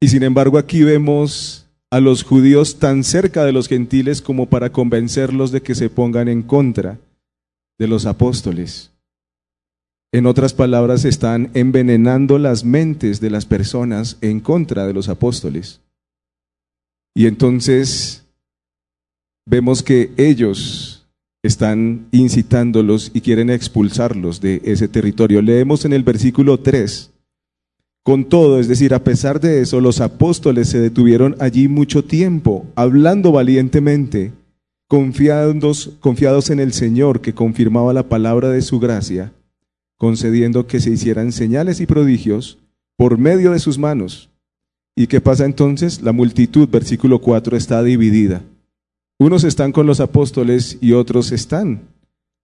Y 0.00 0.08
sin 0.08 0.22
embargo 0.22 0.58
aquí 0.58 0.82
vemos 0.82 1.66
a 1.90 2.00
los 2.00 2.24
judíos 2.24 2.78
tan 2.78 3.04
cerca 3.04 3.44
de 3.44 3.52
los 3.52 3.68
gentiles 3.68 4.20
como 4.20 4.46
para 4.46 4.70
convencerlos 4.70 5.52
de 5.52 5.62
que 5.62 5.74
se 5.74 5.88
pongan 5.88 6.28
en 6.28 6.42
contra 6.42 6.98
de 7.78 7.88
los 7.88 8.06
apóstoles. 8.06 8.90
En 10.12 10.26
otras 10.26 10.54
palabras, 10.54 11.04
están 11.04 11.50
envenenando 11.54 12.38
las 12.38 12.64
mentes 12.64 13.20
de 13.20 13.30
las 13.30 13.46
personas 13.46 14.16
en 14.20 14.38
contra 14.38 14.86
de 14.86 14.92
los 14.92 15.08
apóstoles. 15.08 15.80
Y 17.16 17.26
entonces 17.26 18.24
vemos 19.44 19.82
que 19.82 20.12
ellos 20.16 20.93
están 21.44 22.06
incitándolos 22.10 23.10
y 23.12 23.20
quieren 23.20 23.50
expulsarlos 23.50 24.40
de 24.40 24.62
ese 24.64 24.88
territorio. 24.88 25.42
Leemos 25.42 25.84
en 25.84 25.92
el 25.92 26.02
versículo 26.02 26.58
3. 26.58 27.12
Con 28.02 28.24
todo, 28.24 28.58
es 28.58 28.66
decir, 28.66 28.94
a 28.94 29.04
pesar 29.04 29.40
de 29.40 29.60
eso, 29.60 29.82
los 29.82 30.00
apóstoles 30.00 30.70
se 30.70 30.80
detuvieron 30.80 31.36
allí 31.40 31.68
mucho 31.68 32.02
tiempo, 32.02 32.64
hablando 32.76 33.30
valientemente, 33.30 34.32
confiados, 34.88 35.92
confiados 36.00 36.48
en 36.48 36.60
el 36.60 36.72
Señor 36.72 37.20
que 37.20 37.34
confirmaba 37.34 37.92
la 37.92 38.08
palabra 38.08 38.48
de 38.48 38.62
su 38.62 38.80
gracia, 38.80 39.34
concediendo 39.98 40.66
que 40.66 40.80
se 40.80 40.90
hicieran 40.90 41.30
señales 41.30 41.78
y 41.80 41.86
prodigios 41.86 42.58
por 42.96 43.18
medio 43.18 43.52
de 43.52 43.58
sus 43.58 43.78
manos. 43.78 44.30
¿Y 44.96 45.08
qué 45.08 45.20
pasa 45.20 45.44
entonces? 45.44 46.00
La 46.00 46.12
multitud, 46.12 46.68
versículo 46.70 47.20
4, 47.20 47.54
está 47.54 47.82
dividida. 47.82 48.42
Unos 49.18 49.44
están 49.44 49.72
con 49.72 49.86
los 49.86 50.00
apóstoles 50.00 50.78
y 50.80 50.92
otros 50.92 51.32
están 51.32 51.88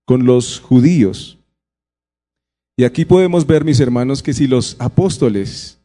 con 0.04 0.24
los 0.24 0.60
judíos. 0.60 1.38
Y 2.76 2.84
aquí 2.84 3.04
podemos 3.04 3.46
ver, 3.46 3.64
mis 3.64 3.80
hermanos, 3.80 4.22
que 4.22 4.32
si 4.32 4.46
los 4.46 4.76
apóstoles 4.78 5.78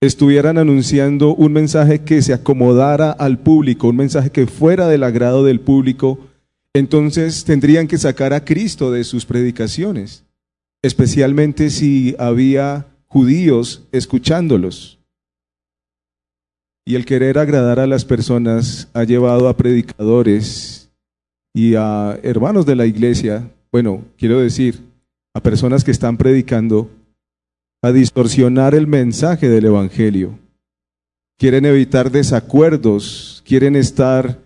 estuvieran 0.00 0.58
anunciando 0.58 1.34
un 1.34 1.52
mensaje 1.52 2.02
que 2.02 2.20
se 2.22 2.32
acomodara 2.32 3.12
al 3.12 3.38
público, 3.38 3.88
un 3.88 3.96
mensaje 3.96 4.30
que 4.30 4.46
fuera 4.46 4.88
del 4.88 5.04
agrado 5.04 5.44
del 5.44 5.60
público, 5.60 6.18
entonces 6.74 7.44
tendrían 7.44 7.86
que 7.86 7.98
sacar 7.98 8.32
a 8.32 8.44
Cristo 8.44 8.90
de 8.90 9.04
sus 9.04 9.26
predicaciones, 9.26 10.24
especialmente 10.82 11.70
si 11.70 12.16
había 12.18 12.86
judíos 13.06 13.84
escuchándolos. 13.92 14.98
Y 16.84 16.96
el 16.96 17.04
querer 17.04 17.38
agradar 17.38 17.78
a 17.78 17.86
las 17.86 18.04
personas 18.04 18.88
ha 18.92 19.04
llevado 19.04 19.48
a 19.48 19.56
predicadores 19.56 20.90
y 21.54 21.74
a 21.76 22.18
hermanos 22.22 22.66
de 22.66 22.74
la 22.74 22.86
iglesia, 22.86 23.48
bueno, 23.70 24.02
quiero 24.18 24.40
decir, 24.40 24.80
a 25.34 25.40
personas 25.40 25.84
que 25.84 25.92
están 25.92 26.16
predicando, 26.16 26.90
a 27.82 27.92
distorsionar 27.92 28.74
el 28.74 28.86
mensaje 28.86 29.48
del 29.48 29.66
Evangelio. 29.66 30.38
Quieren 31.38 31.66
evitar 31.66 32.10
desacuerdos, 32.10 33.42
quieren 33.46 33.76
estar 33.76 34.38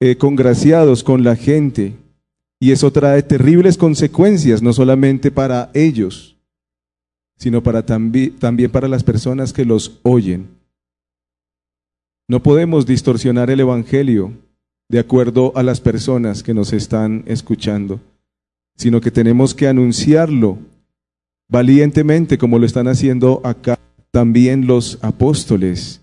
eh, 0.00 0.16
congraciados 0.16 1.04
con 1.04 1.24
la 1.24 1.36
gente. 1.36 1.94
Y 2.60 2.72
eso 2.72 2.92
trae 2.92 3.22
terribles 3.22 3.76
consecuencias, 3.76 4.60
no 4.60 4.72
solamente 4.72 5.30
para 5.30 5.70
ellos, 5.72 6.36
sino 7.38 7.62
para 7.62 7.84
también 7.86 8.70
para 8.70 8.86
las 8.86 9.02
personas 9.02 9.52
que 9.52 9.64
los 9.64 9.98
oyen. 10.02 10.59
No 12.30 12.40
podemos 12.40 12.86
distorsionar 12.86 13.50
el 13.50 13.58
Evangelio 13.58 14.32
de 14.88 15.00
acuerdo 15.00 15.52
a 15.56 15.64
las 15.64 15.80
personas 15.80 16.44
que 16.44 16.54
nos 16.54 16.72
están 16.72 17.24
escuchando, 17.26 17.98
sino 18.76 19.00
que 19.00 19.10
tenemos 19.10 19.52
que 19.52 19.66
anunciarlo 19.66 20.56
valientemente 21.48 22.38
como 22.38 22.60
lo 22.60 22.66
están 22.66 22.86
haciendo 22.86 23.40
acá 23.42 23.80
también 24.12 24.68
los 24.68 25.00
apóstoles. 25.02 26.02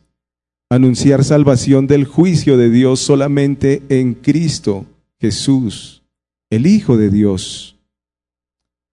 Anunciar 0.70 1.24
salvación 1.24 1.88
del 1.88 2.04
juicio 2.04 2.58
de 2.58 2.72
Dios 2.72 3.00
solamente 3.00 3.82
en 3.88 4.14
Cristo 4.14 4.86
Jesús, 5.22 6.04
el 6.50 6.68
Hijo 6.68 6.98
de 6.98 7.10
Dios. 7.10 7.78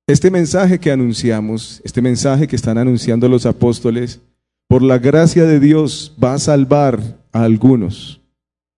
Este 0.06 0.30
mensaje 0.30 0.78
que 0.78 0.92
anunciamos, 0.92 1.82
este 1.84 2.00
mensaje 2.00 2.46
que 2.46 2.54
están 2.54 2.78
anunciando 2.78 3.28
los 3.28 3.44
apóstoles, 3.44 4.20
por 4.68 4.82
la 4.82 4.98
gracia 4.98 5.46
de 5.46 5.58
Dios 5.58 6.14
va 6.22 6.34
a 6.34 6.38
salvar 6.38 7.23
a 7.34 7.42
algunos, 7.42 8.22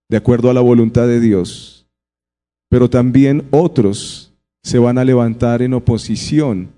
de 0.09 0.17
acuerdo 0.17 0.51
a 0.51 0.55
la 0.55 0.63
voluntad 0.63 1.07
de 1.07 1.21
Dios, 1.21 1.87
pero 2.69 2.91
también 2.91 3.45
otros 3.51 4.33
se 4.63 4.79
van 4.79 4.99
a 4.99 5.05
levantar 5.05 5.63
en 5.63 5.75
oposición 5.75 6.71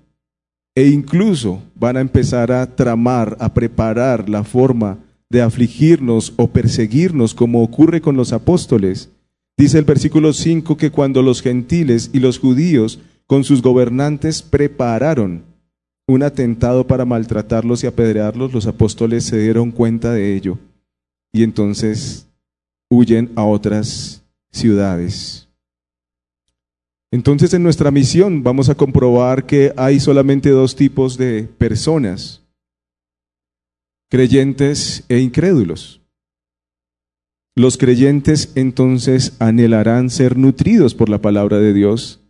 e 0.75 0.87
incluso 0.87 1.63
van 1.75 1.97
a 1.97 2.01
empezar 2.01 2.51
a 2.51 2.75
tramar, 2.75 3.37
a 3.39 3.53
preparar 3.53 4.29
la 4.29 4.43
forma 4.43 4.99
de 5.29 5.41
afligirnos 5.41 6.33
o 6.35 6.49
perseguirnos 6.49 7.33
como 7.33 7.63
ocurre 7.63 8.01
con 8.01 8.15
los 8.17 8.33
apóstoles. 8.33 9.09
Dice 9.57 9.79
el 9.79 9.85
versículo 9.85 10.33
5 10.33 10.77
que 10.77 10.91
cuando 10.91 11.21
los 11.21 11.41
gentiles 11.41 12.11
y 12.13 12.19
los 12.19 12.39
judíos 12.39 12.99
con 13.25 13.43
sus 13.43 13.61
gobernantes 13.61 14.41
prepararon 14.41 15.43
un 16.07 16.23
atentado 16.23 16.87
para 16.87 17.05
maltratarlos 17.05 17.83
y 17.83 17.87
apedrearlos, 17.87 18.53
los 18.53 18.67
apóstoles 18.67 19.23
se 19.23 19.39
dieron 19.39 19.71
cuenta 19.71 20.11
de 20.11 20.35
ello 20.35 20.57
y 21.31 21.43
entonces 21.43 22.27
huyen 22.89 23.31
a 23.35 23.43
otras 23.43 24.23
ciudades. 24.51 25.47
Entonces 27.11 27.53
en 27.53 27.63
nuestra 27.63 27.91
misión 27.91 28.43
vamos 28.43 28.69
a 28.69 28.75
comprobar 28.75 29.45
que 29.45 29.73
hay 29.77 29.99
solamente 29.99 30.49
dos 30.49 30.75
tipos 30.75 31.17
de 31.17 31.43
personas, 31.43 32.43
creyentes 34.09 35.03
e 35.09 35.19
incrédulos. 35.19 36.01
Los 37.55 37.77
creyentes 37.77 38.51
entonces 38.55 39.35
anhelarán 39.39 40.09
ser 40.09 40.37
nutridos 40.37 40.95
por 40.95 41.09
la 41.09 41.19
palabra 41.19 41.59
de 41.59 41.73
Dios, 41.73 42.21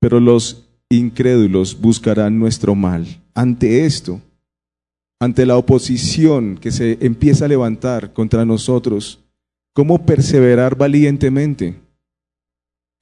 pero 0.00 0.20
los 0.20 0.68
incrédulos 0.88 1.80
buscarán 1.80 2.38
nuestro 2.38 2.74
mal. 2.74 3.06
Ante 3.34 3.84
esto, 3.84 4.20
ante 5.20 5.46
la 5.46 5.56
oposición 5.56 6.58
que 6.58 6.70
se 6.70 6.98
empieza 7.00 7.44
a 7.44 7.48
levantar 7.48 8.12
contra 8.12 8.44
nosotros, 8.44 9.20
¿cómo 9.72 10.04
perseverar 10.04 10.76
valientemente? 10.76 11.76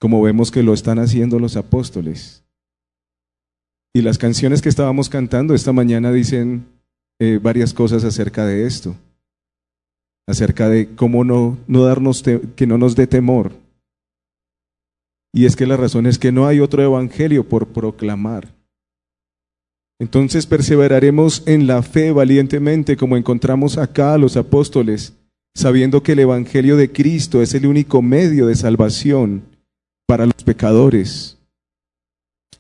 Como 0.00 0.23
vemos 0.23 0.50
que 0.50 0.62
lo 0.62 0.75
están 0.75 0.99
haciendo 0.99 1.38
los 1.38 1.57
apóstoles. 1.57 2.45
Y 3.95 4.02
las 4.02 4.19
canciones 4.19 4.62
que 4.62 4.69
estábamos 4.69 5.09
cantando 5.09 5.54
esta 5.54 5.73
mañana 5.73 6.12
dicen 6.12 6.66
eh, 7.21 7.38
varias 7.40 7.75
cosas 7.75 8.04
acerca 8.04 8.47
de 8.47 8.66
esto, 8.66 8.97
acerca 10.26 10.69
de 10.69 10.95
cómo 10.95 11.25
no, 11.25 11.59
no 11.66 11.85
darnos 11.85 12.23
que 12.57 12.66
no 12.66 12.78
nos 12.78 12.97
dé 12.97 13.07
temor. 13.07 13.52
Y 15.35 15.47
es 15.47 15.57
que 15.57 15.66
la 15.66 15.76
razón 15.76 16.07
es 16.07 16.19
que 16.19 16.33
no 16.33 16.47
hay 16.47 16.61
otro 16.61 16.83
evangelio 16.83 17.49
por 17.49 17.69
proclamar. 17.69 18.49
Entonces 20.02 20.47
perseveraremos 20.47 21.44
en 21.47 21.68
la 21.68 21.80
fe 21.80 22.11
valientemente 22.11 22.97
como 22.97 23.16
encontramos 23.16 23.78
acá 23.78 24.14
a 24.14 24.18
los 24.18 24.37
apóstoles, 24.37 25.12
sabiendo 25.54 26.02
que 26.02 26.14
el 26.14 26.18
Evangelio 26.18 26.76
de 26.76 26.90
Cristo 26.90 27.40
es 27.40 27.54
el 27.54 27.66
único 27.66 28.02
medio 28.02 28.49
de 28.49 28.56
salvación 28.56 29.44
para 30.09 30.26
los 30.26 30.42
pecadores, 30.44 31.38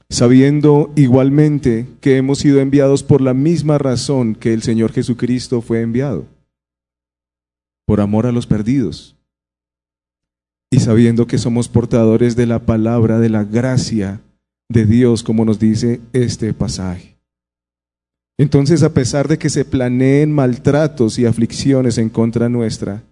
sabiendo 0.08 0.92
igualmente 0.94 1.88
que 2.00 2.16
hemos 2.16 2.38
sido 2.38 2.60
enviados 2.60 3.02
por 3.02 3.20
la 3.20 3.34
misma 3.34 3.76
razón 3.76 4.36
que 4.36 4.52
el 4.52 4.62
Señor 4.62 4.92
Jesucristo 4.92 5.62
fue 5.62 5.80
enviado, 5.80 6.26
por 7.88 8.00
amor 8.00 8.26
a 8.26 8.30
los 8.30 8.46
perdidos. 8.46 9.16
Y 10.70 10.78
sabiendo 10.78 11.26
que 11.26 11.38
somos 11.38 11.68
portadores 11.68 12.36
de 12.36 12.46
la 12.46 12.60
palabra, 12.60 13.18
de 13.18 13.30
la 13.30 13.42
gracia 13.42 14.20
de 14.68 14.86
Dios, 14.86 15.24
como 15.24 15.44
nos 15.44 15.58
dice 15.58 16.00
este 16.12 16.54
pasaje. 16.54 17.11
Entonces, 18.38 18.82
a 18.82 18.94
pesar 18.94 19.28
de 19.28 19.38
que 19.38 19.50
se 19.50 19.64
planeen 19.64 20.32
maltratos 20.32 21.18
y 21.18 21.26
aflicciones 21.26 21.98
en 21.98 22.08
contra 22.08 22.48
nuestra, 22.48 23.02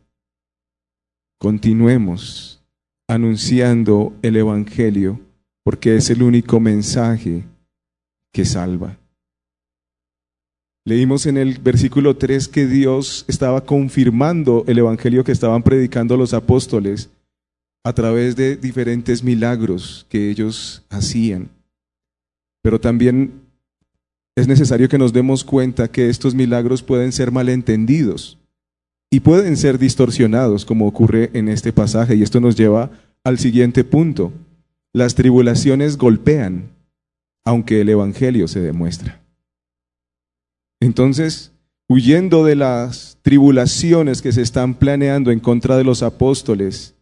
continuemos 1.38 2.62
anunciando 3.08 4.14
el 4.22 4.36
Evangelio, 4.36 5.20
porque 5.64 5.96
es 5.96 6.10
el 6.10 6.22
único 6.22 6.60
mensaje 6.60 7.44
que 8.32 8.44
salva. 8.44 8.96
Leímos 10.86 11.26
en 11.26 11.36
el 11.36 11.58
versículo 11.58 12.16
3 12.16 12.48
que 12.48 12.66
Dios 12.66 13.24
estaba 13.28 13.64
confirmando 13.64 14.64
el 14.66 14.78
Evangelio 14.78 15.24
que 15.24 15.32
estaban 15.32 15.62
predicando 15.62 16.16
los 16.16 16.32
apóstoles 16.32 17.10
a 17.84 17.92
través 17.92 18.36
de 18.36 18.56
diferentes 18.56 19.22
milagros 19.22 20.06
que 20.08 20.30
ellos 20.30 20.84
hacían. 20.88 21.50
Pero 22.62 22.80
también 22.80 23.49
es 24.40 24.48
necesario 24.48 24.88
que 24.88 24.98
nos 24.98 25.12
demos 25.12 25.44
cuenta 25.44 25.88
que 25.88 26.08
estos 26.08 26.34
milagros 26.34 26.82
pueden 26.82 27.12
ser 27.12 27.30
malentendidos 27.30 28.38
y 29.10 29.20
pueden 29.20 29.56
ser 29.56 29.78
distorsionados, 29.78 30.64
como 30.64 30.86
ocurre 30.86 31.30
en 31.34 31.48
este 31.48 31.72
pasaje. 31.72 32.14
Y 32.14 32.22
esto 32.22 32.40
nos 32.40 32.56
lleva 32.56 32.90
al 33.22 33.38
siguiente 33.38 33.84
punto. 33.84 34.32
Las 34.92 35.14
tribulaciones 35.14 35.98
golpean, 35.98 36.70
aunque 37.44 37.80
el 37.80 37.88
Evangelio 37.88 38.48
se 38.48 38.60
demuestra. 38.60 39.20
Entonces, 40.80 41.52
huyendo 41.88 42.44
de 42.44 42.56
las 42.56 43.18
tribulaciones 43.22 44.22
que 44.22 44.32
se 44.32 44.42
están 44.42 44.74
planeando 44.74 45.30
en 45.32 45.40
contra 45.40 45.76
de 45.76 45.84
los 45.84 46.02
apóstoles, 46.02 46.94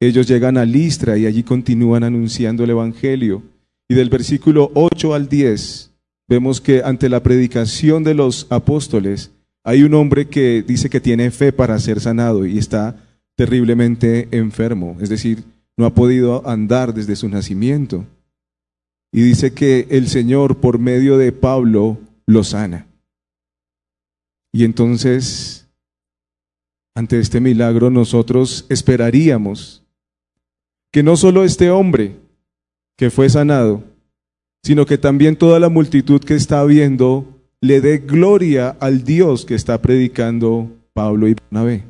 ellos 0.00 0.26
llegan 0.28 0.56
a 0.56 0.64
Listra 0.64 1.18
y 1.18 1.26
allí 1.26 1.42
continúan 1.42 2.04
anunciando 2.04 2.64
el 2.64 2.70
Evangelio. 2.70 3.42
Y 3.88 3.94
del 3.94 4.08
versículo 4.08 4.70
8 4.74 5.14
al 5.14 5.28
10 5.28 5.95
vemos 6.28 6.60
que 6.60 6.82
ante 6.82 7.08
la 7.08 7.22
predicación 7.22 8.04
de 8.04 8.14
los 8.14 8.46
apóstoles 8.50 9.30
hay 9.64 9.82
un 9.82 9.94
hombre 9.94 10.28
que 10.28 10.62
dice 10.62 10.88
que 10.88 11.00
tiene 11.00 11.30
fe 11.30 11.52
para 11.52 11.78
ser 11.78 12.00
sanado 12.00 12.46
y 12.46 12.58
está 12.58 13.04
terriblemente 13.34 14.28
enfermo, 14.30 14.96
es 15.00 15.08
decir, 15.08 15.44
no 15.76 15.86
ha 15.86 15.94
podido 15.94 16.48
andar 16.48 16.94
desde 16.94 17.16
su 17.16 17.28
nacimiento. 17.28 18.06
Y 19.12 19.22
dice 19.22 19.52
que 19.52 19.86
el 19.90 20.08
Señor 20.08 20.58
por 20.58 20.78
medio 20.78 21.18
de 21.18 21.32
Pablo 21.32 21.98
lo 22.26 22.44
sana. 22.44 22.86
Y 24.52 24.64
entonces, 24.64 25.68
ante 26.94 27.18
este 27.18 27.40
milagro, 27.40 27.90
nosotros 27.90 28.66
esperaríamos 28.68 29.84
que 30.92 31.02
no 31.02 31.16
solo 31.16 31.44
este 31.44 31.70
hombre 31.70 32.16
que 32.96 33.10
fue 33.10 33.28
sanado, 33.28 33.84
sino 34.66 34.84
que 34.84 34.98
también 34.98 35.36
toda 35.36 35.60
la 35.60 35.68
multitud 35.68 36.20
que 36.20 36.34
está 36.34 36.64
viendo 36.64 37.24
le 37.60 37.80
dé 37.80 37.98
gloria 37.98 38.76
al 38.80 39.04
Dios 39.04 39.44
que 39.44 39.54
está 39.54 39.80
predicando 39.80 40.72
Pablo 40.92 41.28
y 41.28 41.34
Bernabé. 41.34 41.84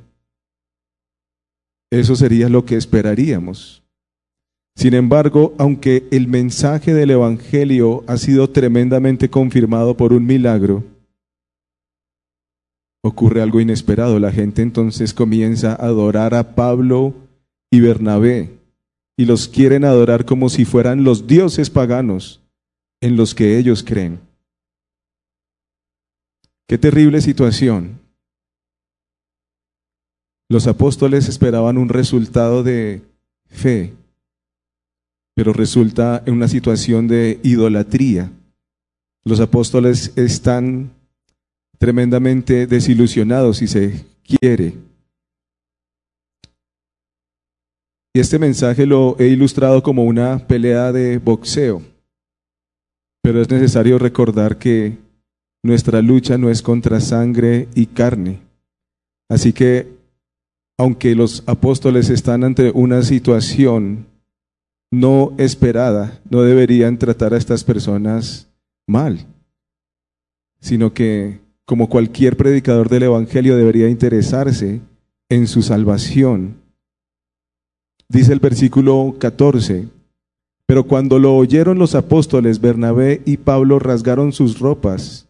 Eso 1.90 2.14
sería 2.16 2.50
lo 2.50 2.66
que 2.66 2.76
esperaríamos. 2.76 3.83
Sin 4.76 4.92
embargo, 4.92 5.54
aunque 5.56 6.06
el 6.11 6.28
mensaje 6.28 6.92
del 6.92 7.12
Evangelio 7.12 8.04
ha 8.09 8.18
sido 8.18 8.50
tremendamente 8.50 9.30
confirmado 9.30 9.97
por 9.97 10.12
un 10.12 10.26
milagro, 10.26 10.85
ocurre 13.02 13.40
algo 13.40 13.59
inesperado. 13.59 14.18
La 14.18 14.33
gente 14.33 14.61
entonces 14.61 15.14
comienza 15.14 15.71
a 15.71 15.87
adorar 15.87 16.35
a 16.35 16.54
Pablo 16.54 17.14
y 17.71 17.80
Bernabé 17.80 18.50
y 19.16 19.25
los 19.25 19.49
quieren 19.49 19.87
adorar 19.87 20.26
como 20.26 20.50
si 20.50 20.66
fueran 20.66 21.04
los 21.04 21.26
dioses 21.26 21.71
paganos 21.71 22.42
en 23.06 23.16
los 23.16 23.36
que 23.36 23.56
ellos 23.56 23.84
creen. 23.84 24.18
Qué 26.69 26.76
terrible 26.76 27.21
situación. 27.21 28.00
Los 30.49 30.66
apóstoles 30.66 31.28
esperaban 31.28 31.78
un 31.78 31.88
resultado 31.88 32.64
de 32.64 33.02
fe, 33.47 33.92
pero 35.36 35.52
resulta 35.52 36.23
en 36.26 36.34
una 36.34 36.49
situación 36.49 37.06
de 37.06 37.38
idolatría. 37.45 38.32
Los 39.25 39.38
apóstoles 39.38 40.12
están 40.16 40.90
tremendamente 41.78 42.66
desilusionados, 42.66 43.58
si 43.58 43.69
se 43.69 44.04
quiere. 44.25 44.75
Y 48.12 48.19
este 48.21 48.40
mensaje 48.40 48.84
lo 48.84 49.14
he 49.21 49.26
ilustrado 49.26 49.82
como 49.82 50.04
una 50.04 50.45
pelea 50.49 50.90
de 50.90 51.19
boxeo. 51.19 51.96
Pero 53.26 53.43
es 53.43 53.50
necesario 53.50 53.99
recordar 53.99 54.56
que 54.56 54.99
nuestra 55.65 56.00
lucha 56.00 56.39
no 56.39 56.49
es 56.49 56.62
contra 56.62 57.00
sangre 57.00 57.67
y 57.75 57.86
carne. 57.86 58.39
Así 59.28 59.52
que, 59.52 59.89
aunque 60.78 61.17
los 61.17 61.43
apóstoles 61.49 62.08
están 62.08 62.45
ante 62.45 62.71
una 62.71 63.02
situación 63.02 64.06
no 64.93 65.32
esperada, 65.39 66.21
no 66.30 66.43
deberían 66.43 66.99
tratar 66.99 67.34
a 67.34 67.36
estas 67.36 67.65
personas 67.65 68.47
mal, 68.86 69.26
sino 70.60 70.95
que 70.95 71.41
como 71.65 71.89
cualquier 71.89 72.36
predicador 72.36 72.89
del 72.89 73.02
Evangelio, 73.02 73.56
debería 73.56 73.89
interesarse 73.89 74.82
en 75.28 75.49
su 75.49 75.62
salvación. 75.62 76.58
Dice 78.08 78.32
el 78.32 78.39
versículo 78.39 79.17
14, 79.19 79.96
pero 80.66 80.84
cuando 80.84 81.18
lo 81.20 81.36
oyeron 81.36 81.78
los 81.78 81.94
apóstoles, 81.94 82.60
Bernabé 82.60 83.22
y 83.24 83.36
Pablo 83.36 83.78
rasgaron 83.78 84.32
sus 84.32 84.58
ropas 84.58 85.28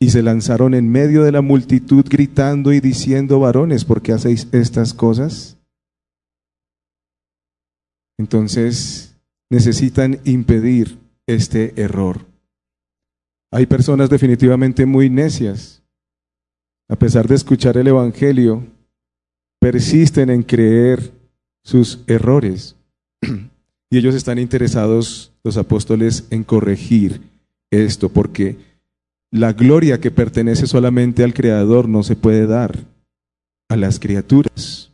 y 0.00 0.10
se 0.10 0.22
lanzaron 0.22 0.74
en 0.74 0.90
medio 0.90 1.22
de 1.22 1.32
la 1.32 1.42
multitud 1.42 2.04
gritando 2.08 2.72
y 2.72 2.80
diciendo, 2.80 3.40
varones, 3.40 3.84
¿por 3.84 4.00
qué 4.00 4.12
hacéis 4.12 4.48
estas 4.52 4.94
cosas? 4.94 5.58
Entonces 8.18 9.16
necesitan 9.50 10.20
impedir 10.24 10.98
este 11.26 11.80
error. 11.80 12.26
Hay 13.52 13.66
personas 13.66 14.08
definitivamente 14.08 14.86
muy 14.86 15.10
necias. 15.10 15.82
A 16.88 16.96
pesar 16.96 17.28
de 17.28 17.34
escuchar 17.34 17.76
el 17.76 17.86
Evangelio, 17.86 18.66
persisten 19.60 20.30
en 20.30 20.42
creer 20.42 21.12
sus 21.64 22.02
errores. 22.06 22.76
Y 23.90 23.98
ellos 23.98 24.14
están 24.14 24.38
interesados, 24.38 25.32
los 25.42 25.56
apóstoles, 25.56 26.26
en 26.30 26.44
corregir 26.44 27.22
esto, 27.70 28.08
porque 28.08 28.56
la 29.30 29.52
gloria 29.52 30.00
que 30.00 30.10
pertenece 30.10 30.66
solamente 30.66 31.24
al 31.24 31.34
Creador 31.34 31.88
no 31.88 32.02
se 32.02 32.16
puede 32.16 32.46
dar 32.46 32.78
a 33.68 33.76
las 33.76 33.98
criaturas. 33.98 34.92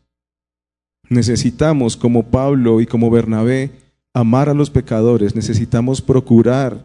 Necesitamos, 1.09 1.97
como 1.97 2.25
Pablo 2.25 2.81
y 2.81 2.87
como 2.87 3.11
Bernabé, 3.11 3.71
amar 4.13 4.49
a 4.49 4.55
los 4.55 4.71
pecadores, 4.71 5.35
necesitamos 5.35 6.01
procurar 6.01 6.85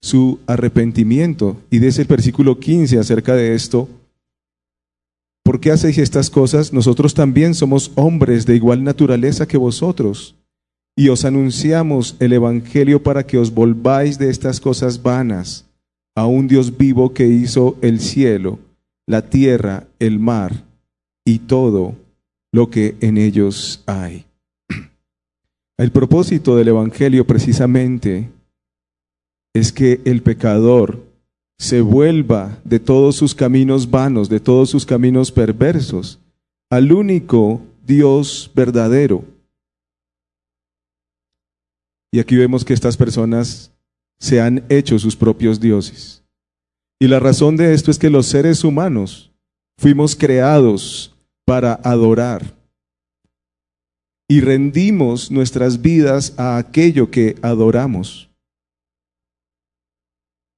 su 0.00 0.40
arrepentimiento. 0.46 1.56
Y 1.70 1.78
dice 1.78 2.02
el 2.02 2.08
versículo 2.08 2.58
15 2.58 2.98
acerca 2.98 3.34
de 3.34 3.54
esto, 3.54 3.88
¿por 5.44 5.60
qué 5.60 5.70
hacéis 5.70 5.98
estas 5.98 6.28
cosas? 6.28 6.72
Nosotros 6.72 7.14
también 7.14 7.54
somos 7.54 7.92
hombres 7.94 8.46
de 8.46 8.56
igual 8.56 8.82
naturaleza 8.82 9.46
que 9.46 9.56
vosotros, 9.56 10.34
y 10.96 11.08
os 11.08 11.24
anunciamos 11.24 12.16
el 12.20 12.32
Evangelio 12.32 13.02
para 13.02 13.26
que 13.26 13.38
os 13.38 13.52
volváis 13.52 14.18
de 14.18 14.30
estas 14.30 14.60
cosas 14.60 15.02
vanas 15.02 15.66
a 16.14 16.26
un 16.26 16.46
Dios 16.46 16.76
vivo 16.76 17.14
que 17.14 17.26
hizo 17.26 17.76
el 17.80 18.00
cielo, 18.00 18.58
la 19.06 19.22
tierra, 19.22 19.86
el 19.98 20.18
mar 20.18 20.64
y 21.24 21.40
todo 21.40 21.94
lo 22.52 22.68
que 22.68 22.96
en 23.00 23.16
ellos 23.16 23.82
hay. 23.86 24.26
El 25.78 25.90
propósito 25.90 26.54
del 26.54 26.68
Evangelio 26.68 27.26
precisamente 27.26 28.28
es 29.54 29.72
que 29.72 30.00
el 30.04 30.22
pecador 30.22 31.02
se 31.58 31.80
vuelva 31.80 32.58
de 32.64 32.80
todos 32.80 33.16
sus 33.16 33.34
caminos 33.34 33.90
vanos, 33.90 34.28
de 34.28 34.40
todos 34.40 34.68
sus 34.70 34.84
caminos 34.84 35.32
perversos, 35.32 36.18
al 36.70 36.92
único 36.92 37.60
Dios 37.86 38.50
verdadero. 38.54 39.24
Y 42.12 42.20
aquí 42.20 42.36
vemos 42.36 42.64
que 42.64 42.74
estas 42.74 42.96
personas 42.96 43.72
se 44.20 44.40
han 44.40 44.64
hecho 44.68 44.98
sus 44.98 45.16
propios 45.16 45.58
dioses. 45.58 46.22
Y 47.00 47.08
la 47.08 47.18
razón 47.18 47.56
de 47.56 47.74
esto 47.74 47.90
es 47.90 47.98
que 47.98 48.10
los 48.10 48.26
seres 48.26 48.62
humanos 48.62 49.32
fuimos 49.78 50.14
creados 50.14 51.16
para 51.44 51.74
adorar. 51.82 52.54
Y 54.28 54.40
rendimos 54.40 55.30
nuestras 55.30 55.82
vidas 55.82 56.34
a 56.38 56.58
aquello 56.58 57.10
que 57.10 57.36
adoramos. 57.42 58.30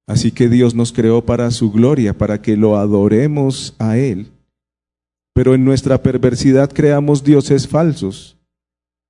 Así 0.07 0.31
que 0.31 0.49
Dios 0.49 0.75
nos 0.75 0.93
creó 0.93 1.25
para 1.25 1.49
su 1.49 1.71
gloria, 1.71 2.15
para 2.15 2.41
que 2.41 2.55
lo 2.55 2.77
adoremos 2.77 3.75
a 3.79 3.97
Él. 3.97 4.31
pero 5.33 5.53
en 5.53 5.65
nuestra 5.65 6.01
perversidad 6.01 6.71
creamos 6.71 7.21
dioses 7.21 7.67
falsos. 7.67 8.34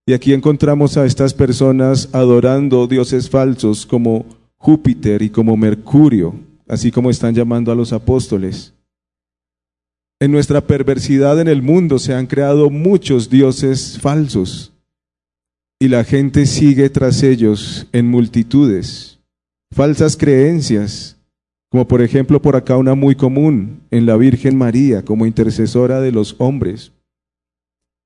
Y 0.08 0.13
aquí 0.13 0.34
encontramos 0.34 0.98
a 0.98 1.06
estas 1.06 1.34
personas 1.34 2.10
adorando 2.13 2.86
dioses 2.86 3.30
falsos 3.30 3.88
como 3.88 4.26
Júpiter 4.56 5.24
y 5.24 5.30
como 5.30 5.58
Mercurio, 5.58 6.36
así 6.68 6.91
como 6.91 7.10
están 7.10 7.34
llamando 7.34 7.72
a 7.72 7.76
los 7.76 7.91
apóstoles. 7.91 8.74
En 10.20 10.32
nuestra 10.32 10.62
perversidad 10.62 11.41
en 11.41 11.48
el 11.48 11.62
mundo 11.62 11.98
se 11.98 12.13
han 12.13 12.28
creado 12.28 12.70
muchos 12.70 13.30
dioses 13.30 14.00
falsos 14.00 14.74
y 15.80 15.88
la 15.88 16.04
gente 16.04 16.46
sigue 16.46 16.89
tras 16.89 17.22
ellos 17.24 17.88
en 17.91 18.08
multitudes. 18.08 19.20
Falsas 19.72 20.15
creencias, 20.15 21.18
como 21.70 21.88
por 21.88 22.02
ejemplo 22.02 22.41
por 22.41 22.56
acá 22.56 22.78
una 22.78 22.96
muy 22.96 23.15
común 23.15 23.82
en 23.91 24.06
la 24.06 24.15
Virgen 24.18 24.56
María 24.58 25.04
como 25.04 25.26
intercesora 25.26 26.00
de 26.00 26.12
los 26.12 26.36
hombres, 26.38 26.91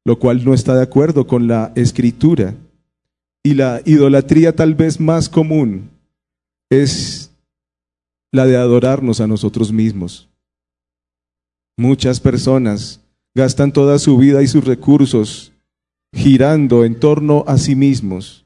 lo 0.06 0.20
cual 0.20 0.44
no 0.44 0.54
está 0.54 0.76
de 0.76 0.84
acuerdo 0.84 1.28
con 1.28 1.48
la 1.48 1.72
escritura. 1.76 2.56
Y 3.44 3.54
la 3.54 3.82
idolatría 3.86 4.56
tal 4.56 4.76
vez 4.76 5.00
más 5.00 5.30
común 5.30 5.90
es 6.70 7.32
la 8.32 8.46
de 8.46 8.58
adorarnos 8.58 9.22
a 9.22 9.28
nosotros 9.28 9.72
mismos. 9.72 10.30
Muchas 11.78 12.20
personas 12.20 13.00
gastan 13.34 13.72
toda 13.72 14.00
su 14.00 14.18
vida 14.18 14.44
y 14.44 14.48
sus 14.48 14.66
recursos 14.66 15.54
girando 16.14 16.84
en 16.84 17.00
torno 17.00 17.44
a 17.48 17.58
sí 17.58 17.76
mismos, 17.76 18.46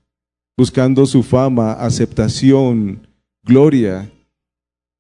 buscando 0.58 1.06
su 1.06 1.24
fama, 1.24 1.74
aceptación, 1.74 3.08
gloria, 3.44 4.12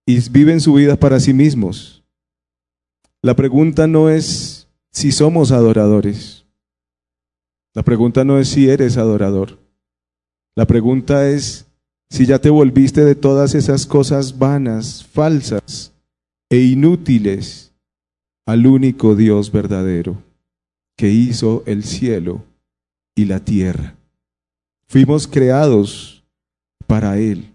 y 0.06 0.20
viven 0.30 0.60
su 0.60 0.74
vida 0.74 0.96
para 0.96 1.20
sí 1.20 1.34
mismos. 1.34 2.04
La 3.22 3.36
pregunta 3.36 3.88
no 3.88 4.10
es 4.10 4.68
si 4.92 5.12
somos 5.12 5.52
adoradores. 5.52 6.42
La 7.74 7.84
pregunta 7.84 8.24
no 8.24 8.38
es 8.38 8.50
si 8.50 8.70
eres 8.70 8.98
adorador. 8.98 9.60
La 10.56 10.68
pregunta 10.68 11.28
es 11.30 11.66
si 12.10 12.28
ya 12.28 12.40
te 12.40 12.52
volviste 12.52 13.04
de 13.04 13.16
todas 13.16 13.56
esas 13.56 13.88
cosas 13.88 14.38
vanas, 14.38 15.04
falsas 15.04 15.92
e 16.50 16.58
inútiles 16.60 17.74
al 18.46 18.68
único 18.68 19.16
Dios 19.16 19.52
verdadero 19.52 20.22
que 20.96 21.10
hizo 21.10 21.64
el 21.66 21.84
cielo 21.84 22.44
y 23.16 23.26
la 23.26 23.40
tierra. 23.40 23.96
Fuimos 24.88 25.28
creados 25.28 26.24
para 26.86 27.18
Él, 27.18 27.52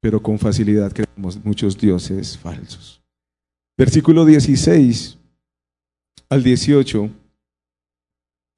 pero 0.00 0.22
con 0.22 0.38
facilidad 0.38 0.92
creamos 0.92 1.42
muchos 1.42 1.78
dioses 1.78 2.36
falsos. 2.36 3.02
Versículo 3.78 4.26
16 4.26 5.16
al 6.28 6.42
18. 6.42 7.21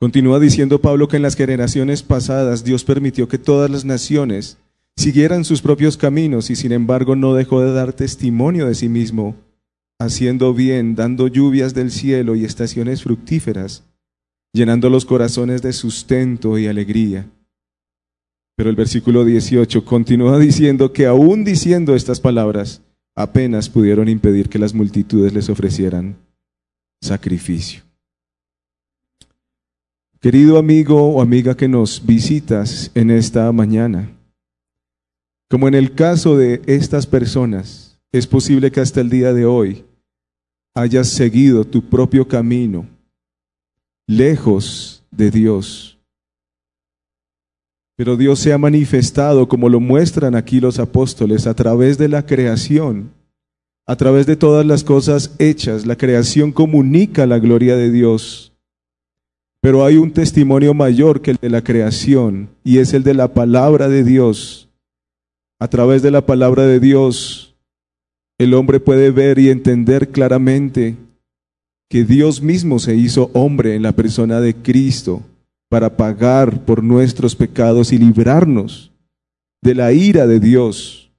Continúa 0.00 0.40
diciendo 0.40 0.80
Pablo 0.80 1.08
que 1.08 1.16
en 1.16 1.22
las 1.22 1.36
generaciones 1.36 2.02
pasadas 2.02 2.64
Dios 2.64 2.84
permitió 2.84 3.28
que 3.28 3.38
todas 3.38 3.70
las 3.70 3.84
naciones 3.84 4.58
siguieran 4.96 5.44
sus 5.44 5.62
propios 5.62 5.96
caminos 5.96 6.50
y 6.50 6.56
sin 6.56 6.72
embargo 6.72 7.16
no 7.16 7.34
dejó 7.34 7.60
de 7.60 7.72
dar 7.72 7.92
testimonio 7.92 8.66
de 8.66 8.74
sí 8.74 8.88
mismo 8.88 9.36
haciendo 9.98 10.52
bien, 10.54 10.94
dando 10.94 11.28
lluvias 11.28 11.74
del 11.74 11.90
cielo 11.90 12.34
y 12.34 12.44
estaciones 12.44 13.02
fructíferas, 13.02 13.84
llenando 14.52 14.90
los 14.90 15.04
corazones 15.04 15.62
de 15.62 15.72
sustento 15.72 16.58
y 16.58 16.66
alegría. 16.66 17.30
Pero 18.56 18.70
el 18.70 18.76
versículo 18.76 19.24
18 19.24 19.84
continúa 19.84 20.38
diciendo 20.38 20.92
que 20.92 21.06
aún 21.06 21.44
diciendo 21.44 21.94
estas 21.94 22.20
palabras, 22.20 22.82
apenas 23.16 23.68
pudieron 23.68 24.08
impedir 24.08 24.48
que 24.48 24.58
las 24.58 24.74
multitudes 24.74 25.32
les 25.32 25.48
ofrecieran 25.48 26.16
sacrificio. 27.00 27.83
Querido 30.24 30.56
amigo 30.56 31.06
o 31.06 31.20
amiga 31.20 31.54
que 31.54 31.68
nos 31.68 32.06
visitas 32.06 32.90
en 32.94 33.10
esta 33.10 33.52
mañana, 33.52 34.10
como 35.50 35.68
en 35.68 35.74
el 35.74 35.94
caso 35.94 36.38
de 36.38 36.62
estas 36.64 37.06
personas, 37.06 38.00
es 38.10 38.26
posible 38.26 38.72
que 38.72 38.80
hasta 38.80 39.02
el 39.02 39.10
día 39.10 39.34
de 39.34 39.44
hoy 39.44 39.84
hayas 40.74 41.08
seguido 41.08 41.66
tu 41.66 41.90
propio 41.90 42.26
camino, 42.26 42.88
lejos 44.06 45.04
de 45.10 45.30
Dios. 45.30 45.98
Pero 47.94 48.16
Dios 48.16 48.38
se 48.38 48.54
ha 48.54 48.56
manifestado, 48.56 49.46
como 49.46 49.68
lo 49.68 49.78
muestran 49.78 50.36
aquí 50.36 50.58
los 50.58 50.78
apóstoles, 50.78 51.46
a 51.46 51.52
través 51.52 51.98
de 51.98 52.08
la 52.08 52.24
creación, 52.24 53.12
a 53.86 53.94
través 53.96 54.24
de 54.24 54.36
todas 54.36 54.64
las 54.64 54.84
cosas 54.84 55.34
hechas. 55.38 55.84
La 55.84 55.96
creación 55.96 56.50
comunica 56.50 57.26
la 57.26 57.38
gloria 57.38 57.76
de 57.76 57.90
Dios. 57.90 58.53
Pero 59.64 59.82
hay 59.82 59.96
un 59.96 60.10
testimonio 60.10 60.74
mayor 60.74 61.22
que 61.22 61.30
el 61.30 61.38
de 61.38 61.48
la 61.48 61.64
creación, 61.64 62.50
y 62.64 62.80
es 62.80 62.92
el 62.92 63.02
de 63.02 63.14
la 63.14 63.32
palabra 63.32 63.88
de 63.88 64.04
Dios. 64.04 64.68
A 65.58 65.68
través 65.68 66.02
de 66.02 66.10
la 66.10 66.26
palabra 66.26 66.66
de 66.66 66.80
Dios, 66.80 67.56
el 68.38 68.52
hombre 68.52 68.78
puede 68.78 69.10
ver 69.10 69.38
y 69.38 69.48
entender 69.48 70.10
claramente 70.10 70.96
que 71.88 72.04
Dios 72.04 72.42
mismo 72.42 72.78
se 72.78 72.94
hizo 72.94 73.30
hombre 73.32 73.74
en 73.74 73.82
la 73.82 73.92
persona 73.92 74.38
de 74.38 74.54
Cristo 74.54 75.22
para 75.70 75.96
pagar 75.96 76.66
por 76.66 76.84
nuestros 76.84 77.34
pecados 77.34 77.90
y 77.90 77.96
librarnos 77.96 78.92
de 79.62 79.74
la 79.74 79.94
ira 79.94 80.26
de 80.26 80.40
Dios. 80.40 81.10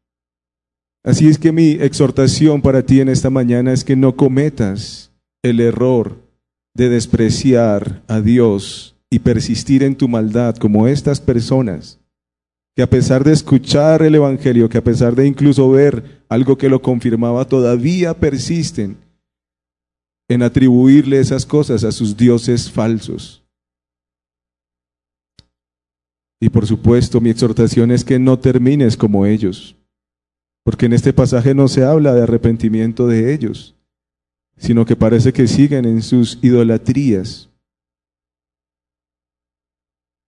Así 1.04 1.28
es 1.30 1.40
que 1.40 1.52
mi 1.52 1.72
exhortación 1.72 2.62
para 2.62 2.84
ti 2.84 3.00
en 3.02 3.10
esta 3.10 3.32
mañana 3.32 3.74
es 3.74 3.84
que 3.84 3.96
no 3.96 4.16
cometas 4.16 5.12
el 5.42 5.62
error 5.62 6.25
de 6.76 6.90
despreciar 6.90 8.04
a 8.08 8.22
Dios 8.22 8.96
y 9.10 9.20
persistir 9.20 9.82
en 9.82 9.96
tu 9.96 10.08
maldad 10.08 10.56
como 10.58 10.88
estas 10.88 11.20
personas 11.20 12.00
que 12.76 12.84
a 12.84 12.90
pesar 12.90 13.24
de 13.24 13.32
escuchar 13.32 14.02
el 14.02 14.16
Evangelio, 14.16 14.68
que 14.68 14.78
a 14.78 14.84
pesar 14.84 15.16
de 15.16 15.26
incluso 15.26 15.70
ver 15.72 16.24
algo 16.28 16.58
que 16.58 16.68
lo 16.68 16.82
confirmaba, 16.82 17.46
todavía 17.46 18.14
persisten 18.14 18.98
en 20.28 20.44
atribuirle 20.44 21.20
esas 21.20 21.46
cosas 21.46 21.86
a 21.86 21.92
sus 21.94 22.18
dioses 22.18 22.70
falsos. 22.70 23.44
Y 26.42 26.50
por 26.50 26.68
supuesto, 26.68 27.22
mi 27.22 27.30
exhortación 27.30 27.92
es 27.92 28.04
que 28.04 28.20
no 28.20 28.38
termines 28.40 28.98
como 28.98 29.26
ellos, 29.26 29.78
porque 30.66 30.88
en 30.88 30.94
este 30.94 31.14
pasaje 31.14 31.56
no 31.56 31.70
se 31.70 31.86
habla 31.86 32.14
de 32.14 32.24
arrepentimiento 32.24 33.08
de 33.08 33.34
ellos, 33.34 33.75
sino 34.58 34.86
que 34.86 34.96
parece 34.96 35.34
que 35.34 35.48
siguen 35.48 35.86
en 35.86 36.02
sus 36.02 36.40
idolatrías. 36.42 37.50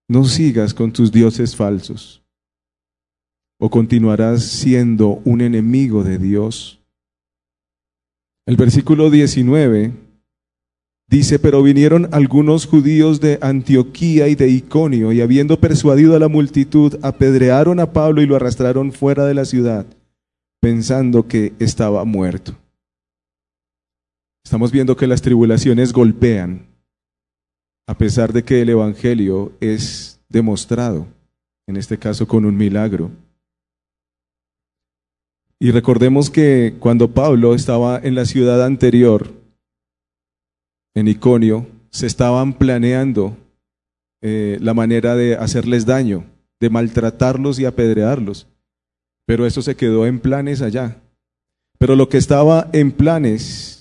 No 0.09 0.23
sigas 0.25 0.73
con 0.73 0.91
tus 0.91 1.11
dioses 1.11 1.55
falsos 1.55 2.23
o 3.59 3.69
continuarás 3.69 4.43
siendo 4.43 5.21
un 5.25 5.41
enemigo 5.41 6.03
de 6.03 6.17
Dios? 6.17 6.79
El 8.45 8.55
versículo 8.55 9.09
19 9.09 9.91
dice, 11.09 11.39
pero 11.39 11.63
vinieron 11.63 12.07
algunos 12.11 12.65
judíos 12.65 13.19
de 13.19 13.39
Antioquía 13.41 14.27
y 14.27 14.35
de 14.35 14.49
Iconio, 14.49 15.11
y 15.11 15.21
habiendo 15.21 15.59
persuadido 15.59 16.15
a 16.15 16.19
la 16.19 16.27
multitud, 16.27 16.97
apedrearon 17.01 17.79
a 17.79 17.91
Pablo 17.91 18.21
y 18.21 18.25
lo 18.25 18.35
arrastraron 18.35 18.91
fuera 18.91 19.25
de 19.25 19.33
la 19.33 19.45
ciudad, 19.45 19.85
pensando 20.61 21.27
que 21.27 21.53
estaba 21.59 22.05
muerto. 22.05 22.55
Estamos 24.47 24.71
viendo 24.71 24.95
que 24.95 25.07
las 25.07 25.21
tribulaciones 25.21 25.91
golpean, 25.91 26.67
a 27.85 27.97
pesar 27.97 28.31
de 28.31 28.45
que 28.45 28.61
el 28.61 28.69
Evangelio 28.69 29.51
es 29.59 30.21
demostrado, 30.29 31.05
en 31.67 31.75
este 31.75 31.97
caso 31.97 32.25
con 32.29 32.45
un 32.45 32.55
milagro. 32.55 33.11
Y 35.59 35.71
recordemos 35.71 36.29
que 36.29 36.77
cuando 36.79 37.13
Pablo 37.13 37.55
estaba 37.55 37.99
en 38.01 38.15
la 38.15 38.23
ciudad 38.23 38.63
anterior, 38.63 39.33
en 40.95 41.09
Iconio, 41.09 41.67
se 41.89 42.07
estaban 42.07 42.53
planeando 42.53 43.35
eh, 44.21 44.59
la 44.61 44.73
manera 44.73 45.17
de 45.17 45.35
hacerles 45.35 45.85
daño, 45.85 46.23
de 46.61 46.69
maltratarlos 46.69 47.59
y 47.59 47.65
apedrearlos. 47.65 48.47
Pero 49.25 49.45
eso 49.45 49.61
se 49.61 49.75
quedó 49.75 50.05
en 50.05 50.21
planes 50.21 50.61
allá. 50.61 51.01
Pero 51.77 51.97
lo 51.97 52.07
que 52.07 52.17
estaba 52.17 52.69
en 52.71 52.93
planes, 52.93 53.76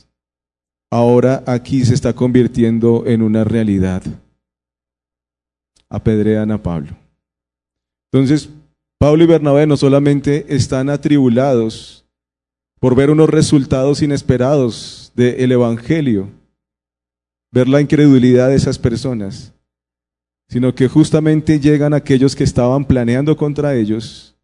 ahora 0.90 1.42
aquí 1.46 1.84
se 1.84 1.94
está 1.94 2.12
convirtiendo 2.12 3.04
en 3.06 3.22
una 3.22 3.44
realidad. 3.44 4.02
Apedrean 5.88 6.50
a 6.50 6.62
Pablo. 6.62 6.96
Entonces, 8.12 8.48
Pablo 8.98 9.24
y 9.24 9.26
Bernabé 9.26 9.66
no 9.66 9.76
solamente 9.76 10.46
están 10.48 10.88
atribulados 10.88 12.04
por 12.80 12.94
ver 12.94 13.10
unos 13.10 13.28
resultados 13.28 14.02
inesperados 14.02 15.12
del 15.14 15.52
Evangelio, 15.52 16.28
ver 17.50 17.68
la 17.68 17.80
incredulidad 17.80 18.48
de 18.48 18.56
esas 18.56 18.78
personas, 18.78 19.52
sino 20.48 20.74
que 20.74 20.88
justamente 20.88 21.58
llegan 21.58 21.94
aquellos 21.94 22.36
que 22.36 22.44
estaban 22.44 22.84
planeando 22.84 23.36
contra 23.36 23.74
ellos 23.74 24.35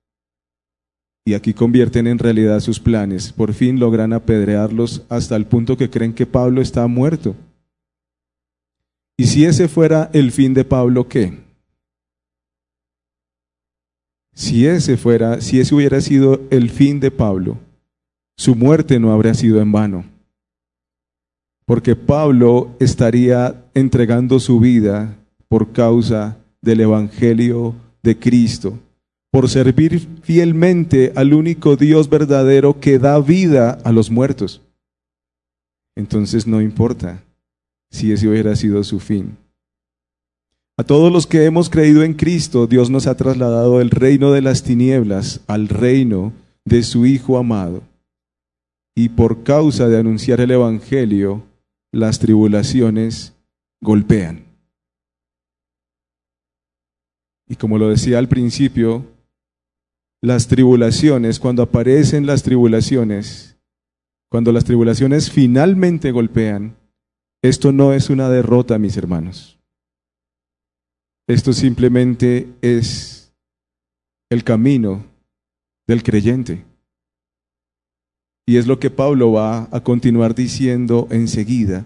y 1.25 1.35
aquí 1.35 1.55
convierten 1.55 2.07
en 2.07 2.19
realidad 2.19 2.61
sus 2.61 2.81
planes. 2.81 3.33
Por 3.33 3.53
fin 3.55 3.79
logran 3.79 4.13
apedrearlos 4.13 5.03
hasta 5.09 5.37
el 5.37 5.47
punto 5.47 5.77
que 5.77 5.91
creen 5.91 6.13
que 6.15 6.27
Pablo 6.27 6.61
está 6.61 6.87
muerto 6.87 7.37
Y 9.17 9.27
si 9.27 9.45
ese 9.45 9.69
fuera 9.69 10.11
el 10.13 10.33
fin 10.33 10.55
de 10.55 10.65
Pablo, 10.65 11.09
¿qué? 11.09 11.39
Si 14.35 14.67
ese 14.67 14.97
fuera, 14.97 15.41
si 15.41 15.61
ese 15.61 15.75
hubiera 15.75 16.01
sido 16.01 16.41
el 16.51 16.71
fin 16.71 16.99
de 16.99 17.11
Pablo, 17.11 17.59
su 18.37 18.57
muerte 18.57 18.99
no 18.99 19.13
habría 19.13 19.35
sido 19.35 19.61
en 19.61 19.71
vano. 19.71 20.05
Porque 21.67 21.95
Pablo 21.95 22.75
estaría 22.81 23.65
entregando 23.75 24.41
su 24.41 24.59
vida 24.59 25.17
por 25.49 25.73
causa 25.73 26.39
del 26.63 26.81
Evangelio 26.81 27.75
de 28.03 28.19
Cristo, 28.19 28.79
por 29.33 29.49
servir 29.49 30.09
fielmente 30.23 31.13
al 31.17 31.33
único 31.33 31.77
Dios 31.77 32.11
verdadero 32.11 32.79
que 32.81 32.99
da 32.99 33.19
vida 33.19 33.79
a 33.83 33.91
los 33.91 34.11
muertos. 34.11 34.61
Entonces 35.97 36.47
no 36.47 36.61
importa 36.61 37.25
si 37.91 38.13
ese 38.13 38.29
hubiera 38.29 38.55
sido 38.57 38.85
su 38.85 39.01
fin. 39.01 39.39
A 40.77 40.85
todos 40.85 41.11
los 41.11 41.27
que 41.27 41.47
hemos 41.47 41.71
creído 41.71 42.03
en 42.03 42.13
Cristo, 42.13 42.67
Dios 42.67 42.91
nos 42.91 43.07
ha 43.07 43.17
trasladado 43.17 43.79
del 43.79 43.91
reino 43.91 44.33
de 44.33 44.43
las 44.43 44.63
tinieblas 44.65 45.41
al 45.47 45.69
reino 45.69 46.35
de 46.67 46.83
su 46.83 47.07
Hijo 47.07 47.39
amado. 47.39 47.83
Y 48.95 49.11
por 49.11 49.45
causa 49.45 49.89
de 49.89 49.99
anunciar 49.99 50.43
el 50.43 50.51
Evangelio, 50.51 51.43
las 51.91 52.19
tribulaciones 52.19 53.35
golpean. 53.81 54.45
Y 57.49 57.57
como 57.57 57.79
lo 57.79 57.89
decía 57.89 58.19
al 58.19 58.29
principio, 58.29 59.07
las 60.23 60.47
tribulaciones, 60.47 61.41
cuando 61.41 61.63
aparecen 61.63 62.27
las 62.27 62.45
tribulaciones, 62.45 63.59
cuando 64.31 64.53
las 64.53 64.65
tribulaciones 64.65 65.31
finalmente 65.31 66.13
golpean, 66.13 66.77
esto 67.43 67.73
no 67.73 67.93
es 67.93 68.09
una 68.09 68.31
derrota, 68.31 68.79
mis 68.79 68.97
hermanos. 68.97 69.59
Esto 71.27 71.53
simplemente 71.53 72.49
es 72.63 73.35
el 74.31 74.45
camino 74.45 75.05
del 75.89 76.05
creyente. 76.05 76.65
Y 78.47 78.57
es 78.57 78.67
lo 78.67 78.79
que 78.79 78.91
Pablo 78.91 79.33
va 79.33 79.69
a 79.73 79.83
continuar 79.83 80.35
diciendo 80.37 81.09
enseguida. 81.11 81.85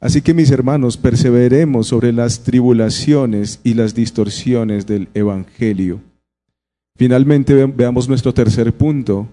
Así 0.00 0.20
que 0.22 0.34
mis 0.34 0.50
hermanos, 0.50 0.96
perseveremos 0.96 1.88
sobre 1.88 2.12
las 2.12 2.42
tribulaciones 2.42 3.60
y 3.62 3.74
las 3.74 3.94
distorsiones 3.94 4.86
del 4.86 5.08
Evangelio. 5.14 6.00
Finalmente 7.00 7.54
veamos 7.64 8.10
nuestro 8.10 8.34
tercer 8.34 8.74
punto. 8.74 9.26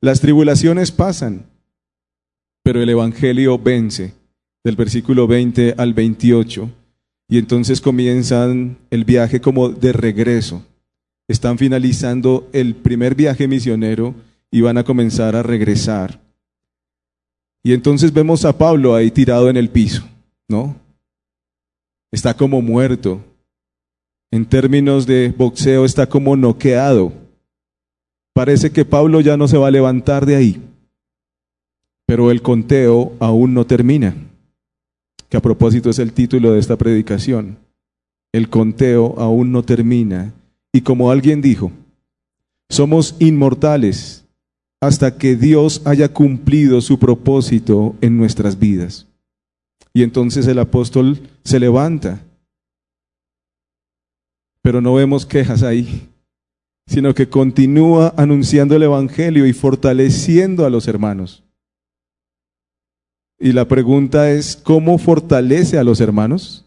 Las 0.00 0.20
tribulaciones 0.20 0.90
pasan, 0.90 1.46
pero 2.64 2.82
el 2.82 2.88
Evangelio 2.88 3.60
vence. 3.60 4.14
Del 4.64 4.74
versículo 4.74 5.28
20 5.28 5.76
al 5.78 5.94
28. 5.94 6.68
Y 7.28 7.38
entonces 7.38 7.80
comienzan 7.80 8.76
el 8.90 9.04
viaje 9.04 9.40
como 9.40 9.68
de 9.68 9.92
regreso. 9.92 10.66
Están 11.28 11.58
finalizando 11.58 12.50
el 12.52 12.74
primer 12.74 13.14
viaje 13.14 13.46
misionero 13.46 14.16
y 14.50 14.62
van 14.62 14.78
a 14.78 14.82
comenzar 14.82 15.36
a 15.36 15.44
regresar. 15.44 16.20
Y 17.62 17.72
entonces 17.72 18.12
vemos 18.12 18.44
a 18.44 18.58
Pablo 18.58 18.96
ahí 18.96 19.12
tirado 19.12 19.48
en 19.48 19.56
el 19.56 19.70
piso, 19.70 20.02
¿no? 20.48 20.74
Está 22.10 22.34
como 22.34 22.60
muerto. 22.60 23.22
En 24.32 24.46
términos 24.46 25.06
de 25.06 25.32
boxeo 25.36 25.84
está 25.84 26.08
como 26.08 26.34
noqueado. 26.34 27.12
Parece 28.32 28.72
que 28.72 28.84
Pablo 28.84 29.20
ya 29.20 29.36
no 29.36 29.46
se 29.46 29.58
va 29.58 29.68
a 29.68 29.70
levantar 29.70 30.26
de 30.26 30.36
ahí. 30.36 30.62
Pero 32.06 32.30
el 32.30 32.42
conteo 32.42 33.12
aún 33.20 33.54
no 33.54 33.66
termina 33.66 34.16
que 35.28 35.36
a 35.36 35.42
propósito 35.42 35.90
es 35.90 35.98
el 35.98 36.12
título 36.12 36.52
de 36.52 36.60
esta 36.60 36.76
predicación. 36.76 37.58
El 38.32 38.48
conteo 38.48 39.14
aún 39.18 39.52
no 39.52 39.62
termina. 39.62 40.34
Y 40.72 40.80
como 40.80 41.10
alguien 41.10 41.40
dijo, 41.40 41.70
somos 42.70 43.16
inmortales 43.18 44.24
hasta 44.80 45.16
que 45.16 45.36
Dios 45.36 45.82
haya 45.84 46.12
cumplido 46.12 46.80
su 46.80 46.98
propósito 46.98 47.94
en 48.00 48.16
nuestras 48.16 48.58
vidas. 48.58 49.06
Y 49.94 50.02
entonces 50.02 50.46
el 50.46 50.58
apóstol 50.58 51.20
se 51.44 51.60
levanta. 51.60 52.24
Pero 54.62 54.80
no 54.80 54.94
vemos 54.94 55.26
quejas 55.26 55.62
ahí, 55.62 56.08
sino 56.86 57.14
que 57.14 57.28
continúa 57.28 58.14
anunciando 58.16 58.76
el 58.76 58.84
Evangelio 58.84 59.46
y 59.46 59.52
fortaleciendo 59.52 60.64
a 60.64 60.70
los 60.70 60.88
hermanos. 60.88 61.42
Y 63.38 63.52
la 63.52 63.66
pregunta 63.66 64.30
es, 64.30 64.56
¿cómo 64.56 64.98
fortalece 64.98 65.76
a 65.76 65.84
los 65.84 66.00
hermanos? 66.00 66.64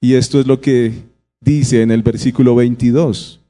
Y 0.00 0.14
esto 0.14 0.40
es 0.40 0.46
lo 0.46 0.60
que 0.60 0.92
dice 1.40 1.82
en 1.82 1.92
el 1.92 2.02
versículo 2.02 2.56
22. 2.56 3.40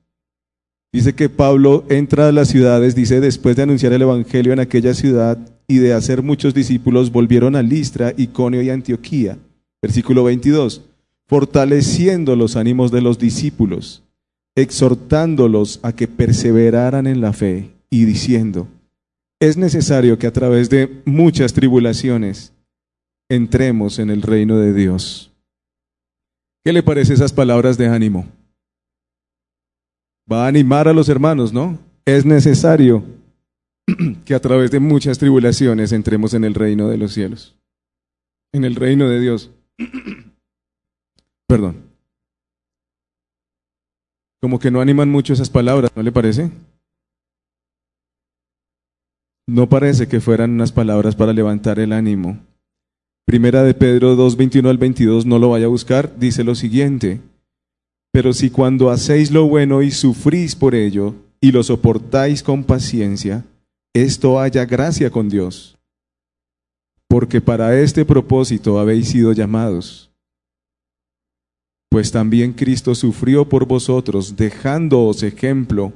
Dice 0.93 1.15
que 1.15 1.29
Pablo 1.29 1.85
entra 1.89 2.29
a 2.29 2.33
las 2.33 2.49
ciudades, 2.49 2.97
dice, 2.97 3.21
después 3.21 3.57
de 3.57 3.63
anunciar 3.63 3.93
el 3.93 4.03
Evangelio 4.03 4.53
en 4.53 4.59
aquella 4.59 4.93
ciudad 4.93 5.39
y 5.69 5.79
de 5.79 5.95
hacer 5.95 6.21
muchos 6.21 6.53
discípulos, 6.53 7.13
volvieron 7.13 7.55
a 7.55 7.63
Listra, 7.63 8.13
Iconio 8.17 8.61
y 8.61 8.71
Antioquía. 8.71 9.39
Versículo 9.81 10.25
22. 10.25 10.90
Fortaleciendo 11.31 12.35
los 12.35 12.57
ánimos 12.57 12.91
de 12.91 13.03
los 13.03 13.21
discípulos, 13.21 14.03
exhortándolos 14.57 15.79
a 15.85 15.93
que 15.93 16.09
perseveraran 16.09 17.07
en 17.07 17.21
la 17.21 17.33
fe 17.33 17.71
y 17.89 18.05
diciendo, 18.05 18.67
es 19.39 19.57
necesario 19.57 20.19
que 20.19 20.27
a 20.27 20.33
través 20.33 20.71
de 20.71 21.03
muchas 21.05 21.53
tribulaciones 21.53 22.53
entremos 23.29 24.01
en 24.01 24.11
el 24.11 24.23
reino 24.23 24.59
de 24.59 24.75
Dios. 24.75 25.31
¿Qué 26.65 26.73
le 26.73 26.83
parece 26.83 27.15
esas 27.15 27.33
palabras 27.33 27.79
de 27.79 27.87
ánimo? 27.87 28.27
Va 30.31 30.47
a 30.47 30.49
animar 30.49 30.89
a 30.89 30.93
los 30.93 31.09
hermanos, 31.09 31.53
¿no? 31.53 31.79
Es 32.07 32.27
necesario 32.27 33.05
que 34.25 34.35
a 34.35 34.41
través 34.41 34.73
de 34.73 34.81
muchas 34.81 35.19
tribulaciones 35.19 35.93
entremos 35.93 36.35
en 36.35 36.43
el 36.43 36.55
reino 36.55 36.89
de 36.89 36.99
los 36.99 37.13
cielos, 37.13 37.57
en 38.53 38.65
el 38.65 38.75
reino 38.75 39.09
de 39.09 39.21
Dios. 39.21 39.53
Perdón. 41.51 41.83
Como 44.41 44.61
que 44.61 44.71
no 44.71 44.81
animan 44.81 45.11
mucho 45.11 45.33
esas 45.33 45.51
palabras, 45.51 45.91
¿no 45.97 46.03
le 46.05 46.13
parece? 46.13 46.49
No 49.49 49.69
parece 49.69 50.07
que 50.07 50.21
fueran 50.21 50.53
unas 50.53 50.71
palabras 50.71 51.17
para 51.17 51.33
levantar 51.33 51.81
el 51.81 51.93
ánimo. 51.93 52.39
Primera 53.27 53.65
de 53.65 53.75
Pedro 53.75 54.15
2, 54.15 54.37
21 54.37 54.71
al 54.71 54.79
22, 54.79 55.27
no 55.27 55.41
lo 55.41 55.51
vaya 55.51 55.67
a 55.67 55.71
buscar, 55.71 56.17
dice 56.21 56.45
lo 56.45 56.55
siguiente. 56.55 57.21
Pero 58.13 58.33
si 58.33 58.51
cuando 58.51 58.89
hacéis 58.89 59.33
lo 59.33 59.49
bueno 59.49 59.83
y 59.83 59.91
sufrís 59.91 60.55
por 60.55 60.77
ello, 60.77 61.17
y 61.41 61.51
lo 61.51 61.65
soportáis 61.65 62.45
con 62.45 62.63
paciencia, 62.63 63.45
esto 63.93 64.39
haya 64.39 64.67
gracia 64.67 65.11
con 65.11 65.29
Dios. 65.29 65.77
Porque 67.09 67.41
para 67.41 67.77
este 67.77 68.05
propósito 68.05 68.79
habéis 68.79 69.09
sido 69.09 69.33
llamados. 69.33 70.10
Pues 71.91 72.13
también 72.13 72.53
Cristo 72.53 72.95
sufrió 72.95 73.49
por 73.49 73.67
vosotros, 73.67 74.37
dejándoos 74.37 75.25
ejemplo 75.25 75.93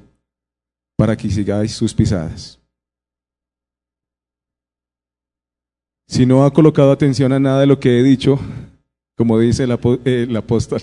para 0.97 1.17
que 1.17 1.31
sigáis 1.31 1.73
sus 1.73 1.95
pisadas. 1.95 2.59
Si 6.09 6.27
no 6.27 6.45
ha 6.45 6.53
colocado 6.53 6.93
atención 6.93 7.33
a 7.33 7.41
nada 7.41 7.61
de 7.61 7.67
lo 7.67 7.79
que 7.79 7.99
he 7.99 8.03
dicho, 8.03 8.39
como 9.17 9.39
dice 9.39 9.65
el, 9.65 9.71
apóstol, 9.71 10.83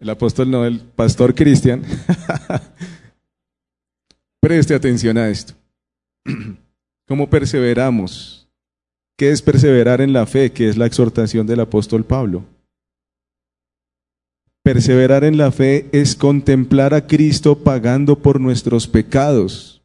el 0.00 0.10
apóstol 0.10 0.50
no, 0.50 0.64
el 0.64 0.80
pastor 0.80 1.34
Cristian, 1.34 1.82
preste 4.40 4.74
atención 4.74 5.16
a 5.16 5.28
esto. 5.28 5.54
¿Cómo 7.06 7.30
perseveramos? 7.30 8.48
¿Qué 9.16 9.30
es 9.30 9.42
perseverar 9.42 10.00
en 10.00 10.12
la 10.12 10.26
fe? 10.26 10.52
Que 10.52 10.68
es 10.68 10.76
la 10.76 10.86
exhortación 10.86 11.46
del 11.46 11.60
apóstol 11.60 12.04
Pablo. 12.04 12.44
Perseverar 14.64 15.24
en 15.24 15.36
la 15.36 15.52
fe 15.52 15.90
es 15.92 16.16
contemplar 16.16 16.94
a 16.94 17.06
Cristo 17.06 17.58
pagando 17.58 18.18
por 18.18 18.40
nuestros 18.40 18.88
pecados 18.88 19.82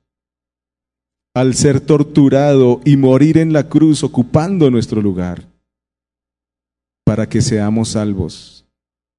al 1.35 1.53
ser 1.53 1.81
torturado 1.81 2.79
y 2.85 2.95
morir 2.95 3.37
en 3.37 3.51
la 3.51 3.67
cruz 3.67 4.03
ocupando 4.03 4.71
nuestro 4.71 5.01
lugar, 5.01 5.43
para 7.05 7.27
que 7.27 7.41
seamos 7.41 7.89
salvos. 7.89 8.65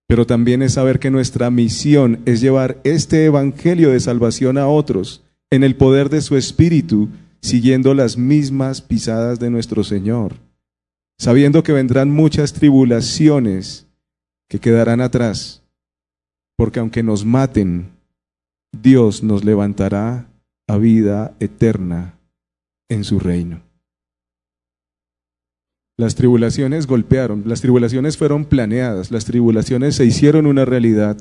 Pero 0.09 0.27
también 0.27 0.63
es 0.63 0.73
saber 0.73 0.99
que 0.99 1.11
nuestra 1.11 1.51
misión 1.51 2.21
es 2.25 2.41
llevar 2.41 2.81
este 2.83 3.27
Evangelio 3.27 3.91
de 3.91 4.01
salvación 4.01 4.57
a 4.57 4.67
otros 4.67 5.23
en 5.51 5.63
el 5.63 5.77
poder 5.77 6.09
de 6.09 6.23
su 6.23 6.39
Espíritu, 6.39 7.11
siguiendo 7.43 7.93
las 7.93 8.17
mismas 8.17 8.81
pisadas 8.81 9.39
de 9.39 9.51
nuestro 9.51 9.85
Señor, 9.85 10.37
sabiendo 11.19 11.63
que 11.63 11.73
vendrán 11.73 12.11
muchas 12.11 12.55
tribulaciones 12.55 13.90
que 14.51 14.59
quedarán 14.59 15.01
atrás, 15.01 15.63
porque 16.57 16.81
aunque 16.81 17.05
nos 17.05 17.25
maten, 17.25 17.93
Dios 18.73 19.23
nos 19.23 19.45
levantará 19.45 20.29
a 20.67 20.77
vida 20.77 21.35
eterna 21.39 22.19
en 22.89 23.05
su 23.05 23.21
reino. 23.21 23.63
Las 25.97 26.17
tribulaciones 26.17 26.89
golpearon, 26.89 27.45
las 27.47 27.61
tribulaciones 27.61 28.19
fueron 28.19 28.45
planeadas, 28.45 29.13
las 29.13 29.25
tribulaciones 29.25 29.95
se 29.95 30.05
hicieron 30.05 30.47
una 30.47 30.65
realidad, 30.65 31.17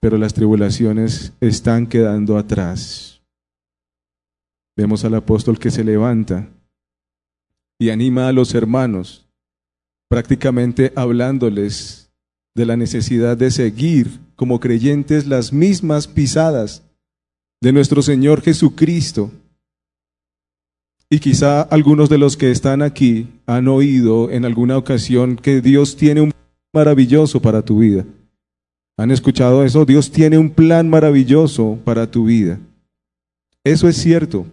pero 0.00 0.16
las 0.16 0.32
tribulaciones 0.32 1.34
están 1.40 1.86
quedando 1.86 2.38
atrás. 2.38 3.20
Vemos 4.76 5.04
al 5.04 5.14
apóstol 5.14 5.58
que 5.58 5.70
se 5.70 5.84
levanta 5.84 6.48
y 7.78 7.90
anima 7.90 8.28
a 8.28 8.32
los 8.32 8.54
hermanos, 8.54 9.27
prácticamente 10.08 10.92
hablándoles 10.96 12.10
de 12.54 12.66
la 12.66 12.76
necesidad 12.76 13.36
de 13.36 13.50
seguir 13.50 14.20
como 14.34 14.60
creyentes 14.60 15.26
las 15.26 15.52
mismas 15.52 16.08
pisadas 16.08 16.82
de 17.60 17.72
nuestro 17.72 18.02
Señor 18.02 18.42
Jesucristo. 18.42 19.30
Y 21.10 21.20
quizá 21.20 21.62
algunos 21.62 22.08
de 22.08 22.18
los 22.18 22.36
que 22.36 22.50
están 22.50 22.82
aquí 22.82 23.28
han 23.46 23.68
oído 23.68 24.30
en 24.30 24.44
alguna 24.44 24.76
ocasión 24.76 25.36
que 25.36 25.60
Dios 25.60 25.96
tiene 25.96 26.20
un 26.20 26.32
maravilloso 26.72 27.40
para 27.40 27.62
tu 27.62 27.78
vida. 27.78 28.04
¿Han 28.98 29.10
escuchado 29.10 29.64
eso? 29.64 29.84
Dios 29.84 30.10
tiene 30.10 30.38
un 30.38 30.50
plan 30.50 30.90
maravilloso 30.90 31.78
para 31.84 32.10
tu 32.10 32.24
vida. 32.24 32.58
Eso 33.64 33.88
es 33.88 33.96
cierto, 33.96 34.46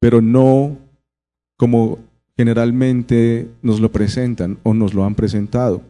pero 0.00 0.20
no 0.20 0.78
como 1.56 1.98
generalmente 2.36 3.48
nos 3.62 3.80
lo 3.80 3.90
presentan 3.90 4.58
o 4.62 4.74
nos 4.74 4.94
lo 4.94 5.04
han 5.04 5.14
presentado. 5.14 5.82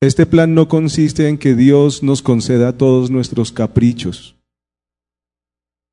Este 0.00 0.24
plan 0.24 0.54
no 0.54 0.68
consiste 0.68 1.28
en 1.28 1.36
que 1.36 1.54
Dios 1.54 2.02
nos 2.02 2.22
conceda 2.22 2.78
todos 2.78 3.10
nuestros 3.10 3.52
caprichos, 3.52 4.36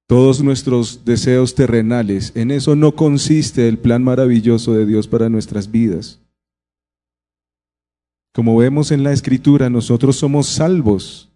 todos 0.07 0.41
nuestros 0.41 1.03
deseos 1.03 1.55
terrenales. 1.55 2.31
En 2.35 2.51
eso 2.51 2.75
no 2.75 2.93
consiste 2.93 3.67
el 3.67 3.77
plan 3.77 4.03
maravilloso 4.03 4.73
de 4.73 4.85
Dios 4.85 5.07
para 5.07 5.27
nuestras 5.27 5.71
vidas. 5.71 6.21
Como 8.33 8.55
vemos 8.55 8.91
en 8.91 9.03
la 9.03 9.11
Escritura, 9.11 9.69
nosotros 9.69 10.15
somos 10.15 10.47
salvos, 10.47 11.29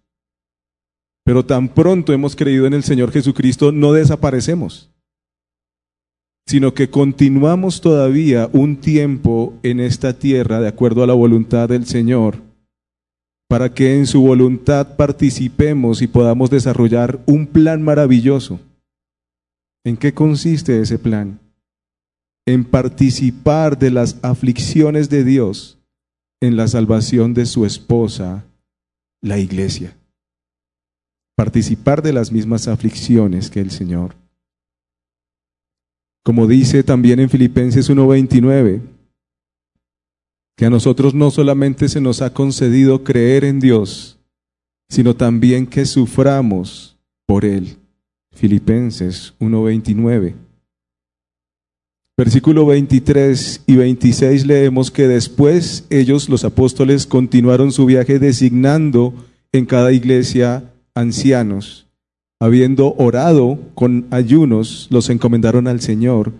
pero 1.24 1.44
tan 1.44 1.68
pronto 1.68 2.12
hemos 2.12 2.36
creído 2.36 2.66
en 2.66 2.74
el 2.74 2.84
Señor 2.84 3.10
Jesucristo, 3.10 3.72
no 3.72 3.92
desaparecemos, 3.92 4.91
sino 6.46 6.74
que 6.74 6.90
continuamos 6.90 7.80
todavía 7.80 8.48
un 8.52 8.76
tiempo 8.76 9.54
en 9.62 9.80
esta 9.80 10.18
tierra 10.18 10.60
de 10.60 10.68
acuerdo 10.68 11.02
a 11.02 11.06
la 11.06 11.14
voluntad 11.14 11.68
del 11.68 11.86
Señor, 11.86 12.42
para 13.48 13.72
que 13.74 13.96
en 13.96 14.06
su 14.06 14.22
voluntad 14.22 14.96
participemos 14.96 16.02
y 16.02 16.06
podamos 16.06 16.50
desarrollar 16.50 17.20
un 17.26 17.46
plan 17.46 17.82
maravilloso. 17.82 18.60
¿En 19.84 19.96
qué 19.96 20.14
consiste 20.14 20.80
ese 20.80 20.98
plan? 20.98 21.40
En 22.46 22.64
participar 22.64 23.78
de 23.78 23.90
las 23.90 24.18
aflicciones 24.22 25.10
de 25.10 25.24
Dios 25.24 25.78
en 26.40 26.56
la 26.56 26.66
salvación 26.66 27.34
de 27.34 27.46
su 27.46 27.64
esposa, 27.64 28.44
la 29.22 29.38
iglesia. 29.38 29.96
Participar 31.36 32.02
de 32.02 32.12
las 32.12 32.32
mismas 32.32 32.66
aflicciones 32.66 33.48
que 33.48 33.60
el 33.60 33.70
Señor. 33.70 34.21
Como 36.22 36.46
dice 36.46 36.82
también 36.82 37.20
en 37.20 37.30
Filipenses 37.30 37.90
1:29, 37.90 38.80
que 40.56 40.66
a 40.66 40.70
nosotros 40.70 41.14
no 41.14 41.30
solamente 41.30 41.88
se 41.88 42.00
nos 42.00 42.22
ha 42.22 42.32
concedido 42.32 43.02
creer 43.02 43.44
en 43.44 43.58
Dios, 43.58 44.18
sino 44.88 45.16
también 45.16 45.66
que 45.66 45.84
suframos 45.86 46.96
por 47.26 47.44
Él. 47.44 47.76
Filipenses 48.30 49.34
1:29. 49.40 50.34
Versículo 52.16 52.66
23 52.66 53.62
y 53.66 53.76
26 53.76 54.46
leemos 54.46 54.90
que 54.90 55.08
después 55.08 55.86
ellos, 55.90 56.28
los 56.28 56.44
apóstoles, 56.44 57.06
continuaron 57.06 57.72
su 57.72 57.86
viaje 57.86 58.18
designando 58.18 59.14
en 59.50 59.64
cada 59.66 59.92
iglesia 59.92 60.72
ancianos. 60.94 61.86
Habiendo 62.42 62.96
orado 62.98 63.56
con 63.72 64.08
ayunos, 64.10 64.88
los 64.90 65.08
encomendaron 65.10 65.68
al 65.68 65.80
Señor, 65.80 66.32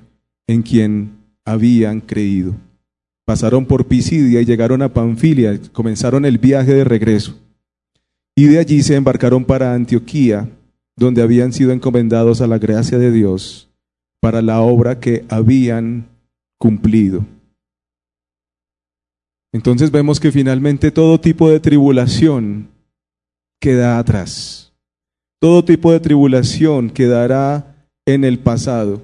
en 0.48 0.62
quien 0.62 1.12
habían 1.44 2.00
creído. 2.00 2.56
Pasaron 3.24 3.66
por 3.66 3.86
Pisidia 3.86 4.40
y 4.40 4.44
llegaron 4.44 4.82
a 4.82 4.92
Panfilia, 4.92 5.60
comenzaron 5.70 6.24
el 6.24 6.38
viaje 6.38 6.74
de 6.74 6.82
regreso. 6.82 7.38
Y 8.34 8.46
de 8.46 8.58
allí 8.58 8.82
se 8.82 8.96
embarcaron 8.96 9.44
para 9.44 9.74
Antioquía, 9.74 10.48
donde 10.96 11.22
habían 11.22 11.52
sido 11.52 11.70
encomendados 11.70 12.40
a 12.40 12.48
la 12.48 12.58
gracia 12.58 12.98
de 12.98 13.12
Dios 13.12 13.70
para 14.20 14.42
la 14.42 14.60
obra 14.60 14.98
que 14.98 15.24
habían 15.28 16.08
cumplido. 16.58 17.24
Entonces 19.52 19.92
vemos 19.92 20.18
que 20.18 20.32
finalmente 20.32 20.90
todo 20.90 21.20
tipo 21.20 21.48
de 21.48 21.60
tribulación 21.60 22.70
queda 23.60 24.00
atrás. 24.00 24.71
Todo 25.42 25.64
tipo 25.64 25.90
de 25.90 25.98
tribulación 25.98 26.88
quedará 26.88 27.88
en 28.06 28.22
el 28.24 28.38
pasado. 28.38 29.02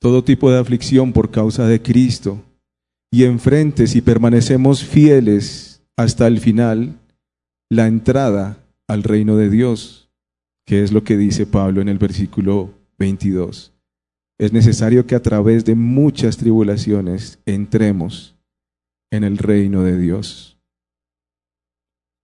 Todo 0.00 0.22
tipo 0.22 0.50
de 0.50 0.58
aflicción 0.60 1.12
por 1.12 1.30
causa 1.30 1.66
de 1.66 1.82
Cristo. 1.82 2.40
Y 3.10 3.24
enfrente, 3.24 3.88
si 3.88 4.00
permanecemos 4.00 4.84
fieles 4.84 5.82
hasta 5.98 6.28
el 6.28 6.38
final, 6.38 6.98
la 7.68 7.88
entrada 7.88 8.56
al 8.86 9.02
reino 9.02 9.36
de 9.36 9.50
Dios 9.50 10.02
que 10.66 10.82
es 10.82 10.92
lo 10.92 11.04
que 11.04 11.16
dice 11.16 11.46
Pablo 11.46 11.80
en 11.80 11.88
el 11.88 11.98
versículo 11.98 12.70
22. 12.98 13.72
Es 14.38 14.52
necesario 14.52 15.06
que 15.06 15.14
a 15.14 15.22
través 15.22 15.64
de 15.64 15.74
muchas 15.74 16.36
tribulaciones 16.36 17.38
entremos 17.46 18.36
en 19.10 19.24
el 19.24 19.38
reino 19.38 19.82
de 19.82 19.98
Dios. 19.98 20.51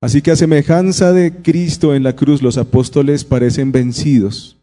Así 0.01 0.23
que 0.23 0.31
a 0.31 0.37
semejanza 0.37 1.13
de 1.13 1.35
Cristo 1.43 1.95
en 1.95 2.03
la 2.03 2.15
cruz, 2.15 2.43
los 2.43 2.57
apóstoles 2.57 3.25
parecen 3.25 3.73
vencidos. 3.73 4.57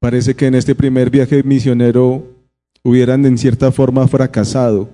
Parece 0.00 0.34
que 0.34 0.46
en 0.46 0.54
este 0.54 0.74
primer 0.74 1.10
viaje 1.10 1.42
misionero 1.42 2.26
hubieran 2.82 3.24
en 3.24 3.38
cierta 3.38 3.72
forma 3.72 4.06
fracasado 4.06 4.90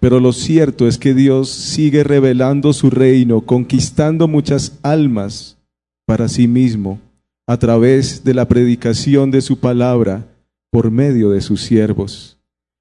pero 0.00 0.20
lo 0.20 0.32
cierto 0.32 0.86
es 0.86 0.98
que 0.98 1.14
Dios 1.14 1.48
sigue 1.48 2.04
revelando 2.04 2.72
su 2.72 2.90
reino, 2.90 3.40
conquistando 3.40 4.28
muchas 4.28 4.78
almas 4.82 5.58
para 6.06 6.28
sí 6.28 6.46
mismo 6.46 7.00
a 7.46 7.58
través 7.58 8.24
de 8.24 8.34
la 8.34 8.46
predicación 8.46 9.30
de 9.30 9.40
su 9.40 9.58
palabra 9.58 10.26
por 10.70 10.90
medio 10.90 11.30
de 11.30 11.40
sus 11.40 11.62
siervos. 11.62 12.38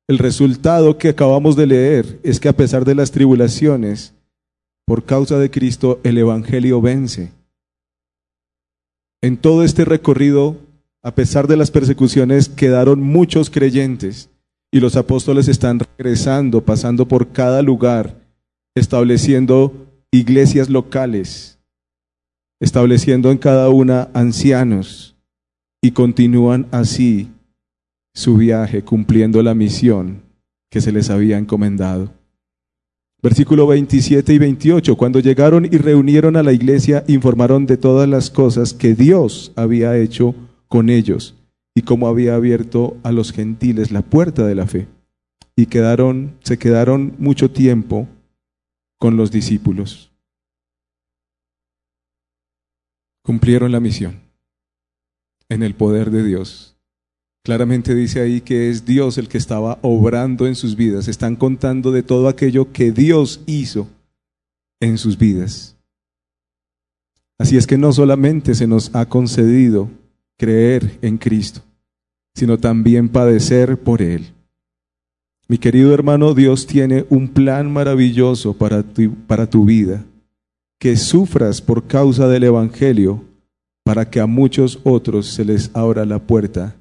El 0.08 0.17
resultado 0.17 0.98
que 0.98 1.10
acabamos 1.10 1.56
de 1.56 1.67
leer 1.67 2.19
es 2.24 2.39
que 2.39 2.50
a 2.50 2.54
pesar 2.54 2.86
de 2.86 2.95
las 2.95 3.12
tribulaciones, 3.12 4.13
por 4.86 5.04
causa 5.04 5.39
de 5.39 5.50
Cristo 5.50 6.00
el 6.04 6.17
Evangelio 6.17 6.82
vence. 6.82 7.32
En 9.21 9.38
todo 9.38 9.63
este 9.63 9.86
recorrido, 9.86 10.58
a 11.04 11.15
pesar 11.15 11.48
de 11.48 11.58
las 11.58 11.71
persecuciones, 11.71 12.50
quedaron 12.50 13.02
muchos 13.02 13.50
creyentes 13.50 14.30
y 14.71 14.80
los 14.80 14.95
apóstoles 14.95 15.48
están 15.48 15.80
regresando, 15.80 16.63
pasando 16.63 17.08
por 17.08 17.30
cada 17.32 17.62
lugar, 17.62 18.15
estableciendo 18.76 19.74
iglesias 20.12 20.69
locales, 20.69 21.60
estableciendo 22.60 23.32
en 23.32 23.38
cada 23.38 23.69
una 23.69 24.10
ancianos 24.13 25.15
y 25.82 25.91
continúan 25.91 26.67
así 26.71 27.30
su 28.13 28.38
viaje 28.38 28.84
cumpliendo 28.84 29.41
la 29.41 29.54
misión 29.54 30.24
que 30.69 30.82
se 30.82 30.91
les 30.91 31.10
había 31.10 31.38
encomendado. 31.38 32.12
Versículo 33.25 33.65
27 33.65 34.33
y 34.33 34.38
28. 34.38 34.95
Cuando 34.97 35.19
llegaron 35.19 35.65
y 35.65 35.77
reunieron 35.79 36.35
a 36.35 36.43
la 36.43 36.53
iglesia, 36.53 37.03
informaron 37.07 37.65
de 37.65 37.75
todas 37.75 38.07
las 38.07 38.29
cosas 38.29 38.75
que 38.75 38.93
Dios 38.93 39.51
había 39.55 39.97
hecho 39.97 40.35
con 40.67 40.91
ellos 40.91 41.33
y 41.73 41.81
cómo 41.81 42.07
había 42.07 42.35
abierto 42.35 42.97
a 43.01 43.11
los 43.11 43.31
gentiles 43.31 43.89
la 43.89 44.03
puerta 44.03 44.45
de 44.45 44.53
la 44.53 44.67
fe. 44.67 44.88
Y 45.55 45.65
quedaron, 45.65 46.38
se 46.43 46.59
quedaron 46.59 47.15
mucho 47.17 47.49
tiempo 47.49 48.07
con 48.99 49.17
los 49.17 49.32
discípulos. 49.32 50.11
Cumplieron 53.23 53.71
la 53.71 53.80
misión 53.80 54.19
en 55.49 55.63
el 55.63 55.73
poder 55.73 56.11
de 56.11 56.23
Dios. 56.23 56.74
Claramente 57.46 57.93
dice 57.93 58.22
ahí 58.22 58.41
que 58.41 58.72
es 58.72 58.88
Dios 58.88 59.20
el 59.20 59.28
que 59.28 59.38
estaba 59.38 59.78
obrando 59.84 60.48
en 60.48 60.56
sus 60.56 60.76
vidas. 60.76 61.08
Están 61.08 61.36
contando 61.36 61.91
de 61.91 62.02
todo 62.02 62.28
aquello 62.28 62.72
que 62.72 62.91
Dios 62.91 63.41
hizo 63.46 63.88
en 64.80 64.98
sus 64.98 65.16
vidas. 65.16 65.78
Así 67.38 67.56
es 67.56 67.68
que 67.68 67.78
no 67.78 67.93
solamente 67.93 68.56
se 68.56 68.66
nos 68.66 68.89
ha 68.96 69.06
concedido 69.06 69.91
creer 70.39 70.98
en 71.04 71.20
Cristo, 71.20 71.62
sino 72.34 72.58
también 72.58 73.10
padecer 73.10 73.78
por 73.78 74.02
Él. 74.02 74.26
Mi 75.48 75.60
querido 75.60 75.93
hermano, 75.93 76.34
Dios 76.34 76.66
tiene 76.66 77.06
un 77.12 77.28
plan 77.28 77.72
maravilloso 77.72 78.56
para 78.58 78.82
tu, 78.82 79.14
para 79.28 79.48
tu 79.48 79.66
vida, 79.66 80.04
que 80.80 80.98
sufras 80.98 81.62
por 81.62 81.86
causa 81.86 82.28
del 82.28 82.46
Evangelio, 82.46 83.24
para 83.84 84.10
que 84.10 84.20
a 84.20 84.26
muchos 84.26 84.80
otros 84.84 85.28
se 85.28 85.46
les 85.46 85.70
abra 85.76 86.06
la 86.06 86.18
puerta 86.18 86.76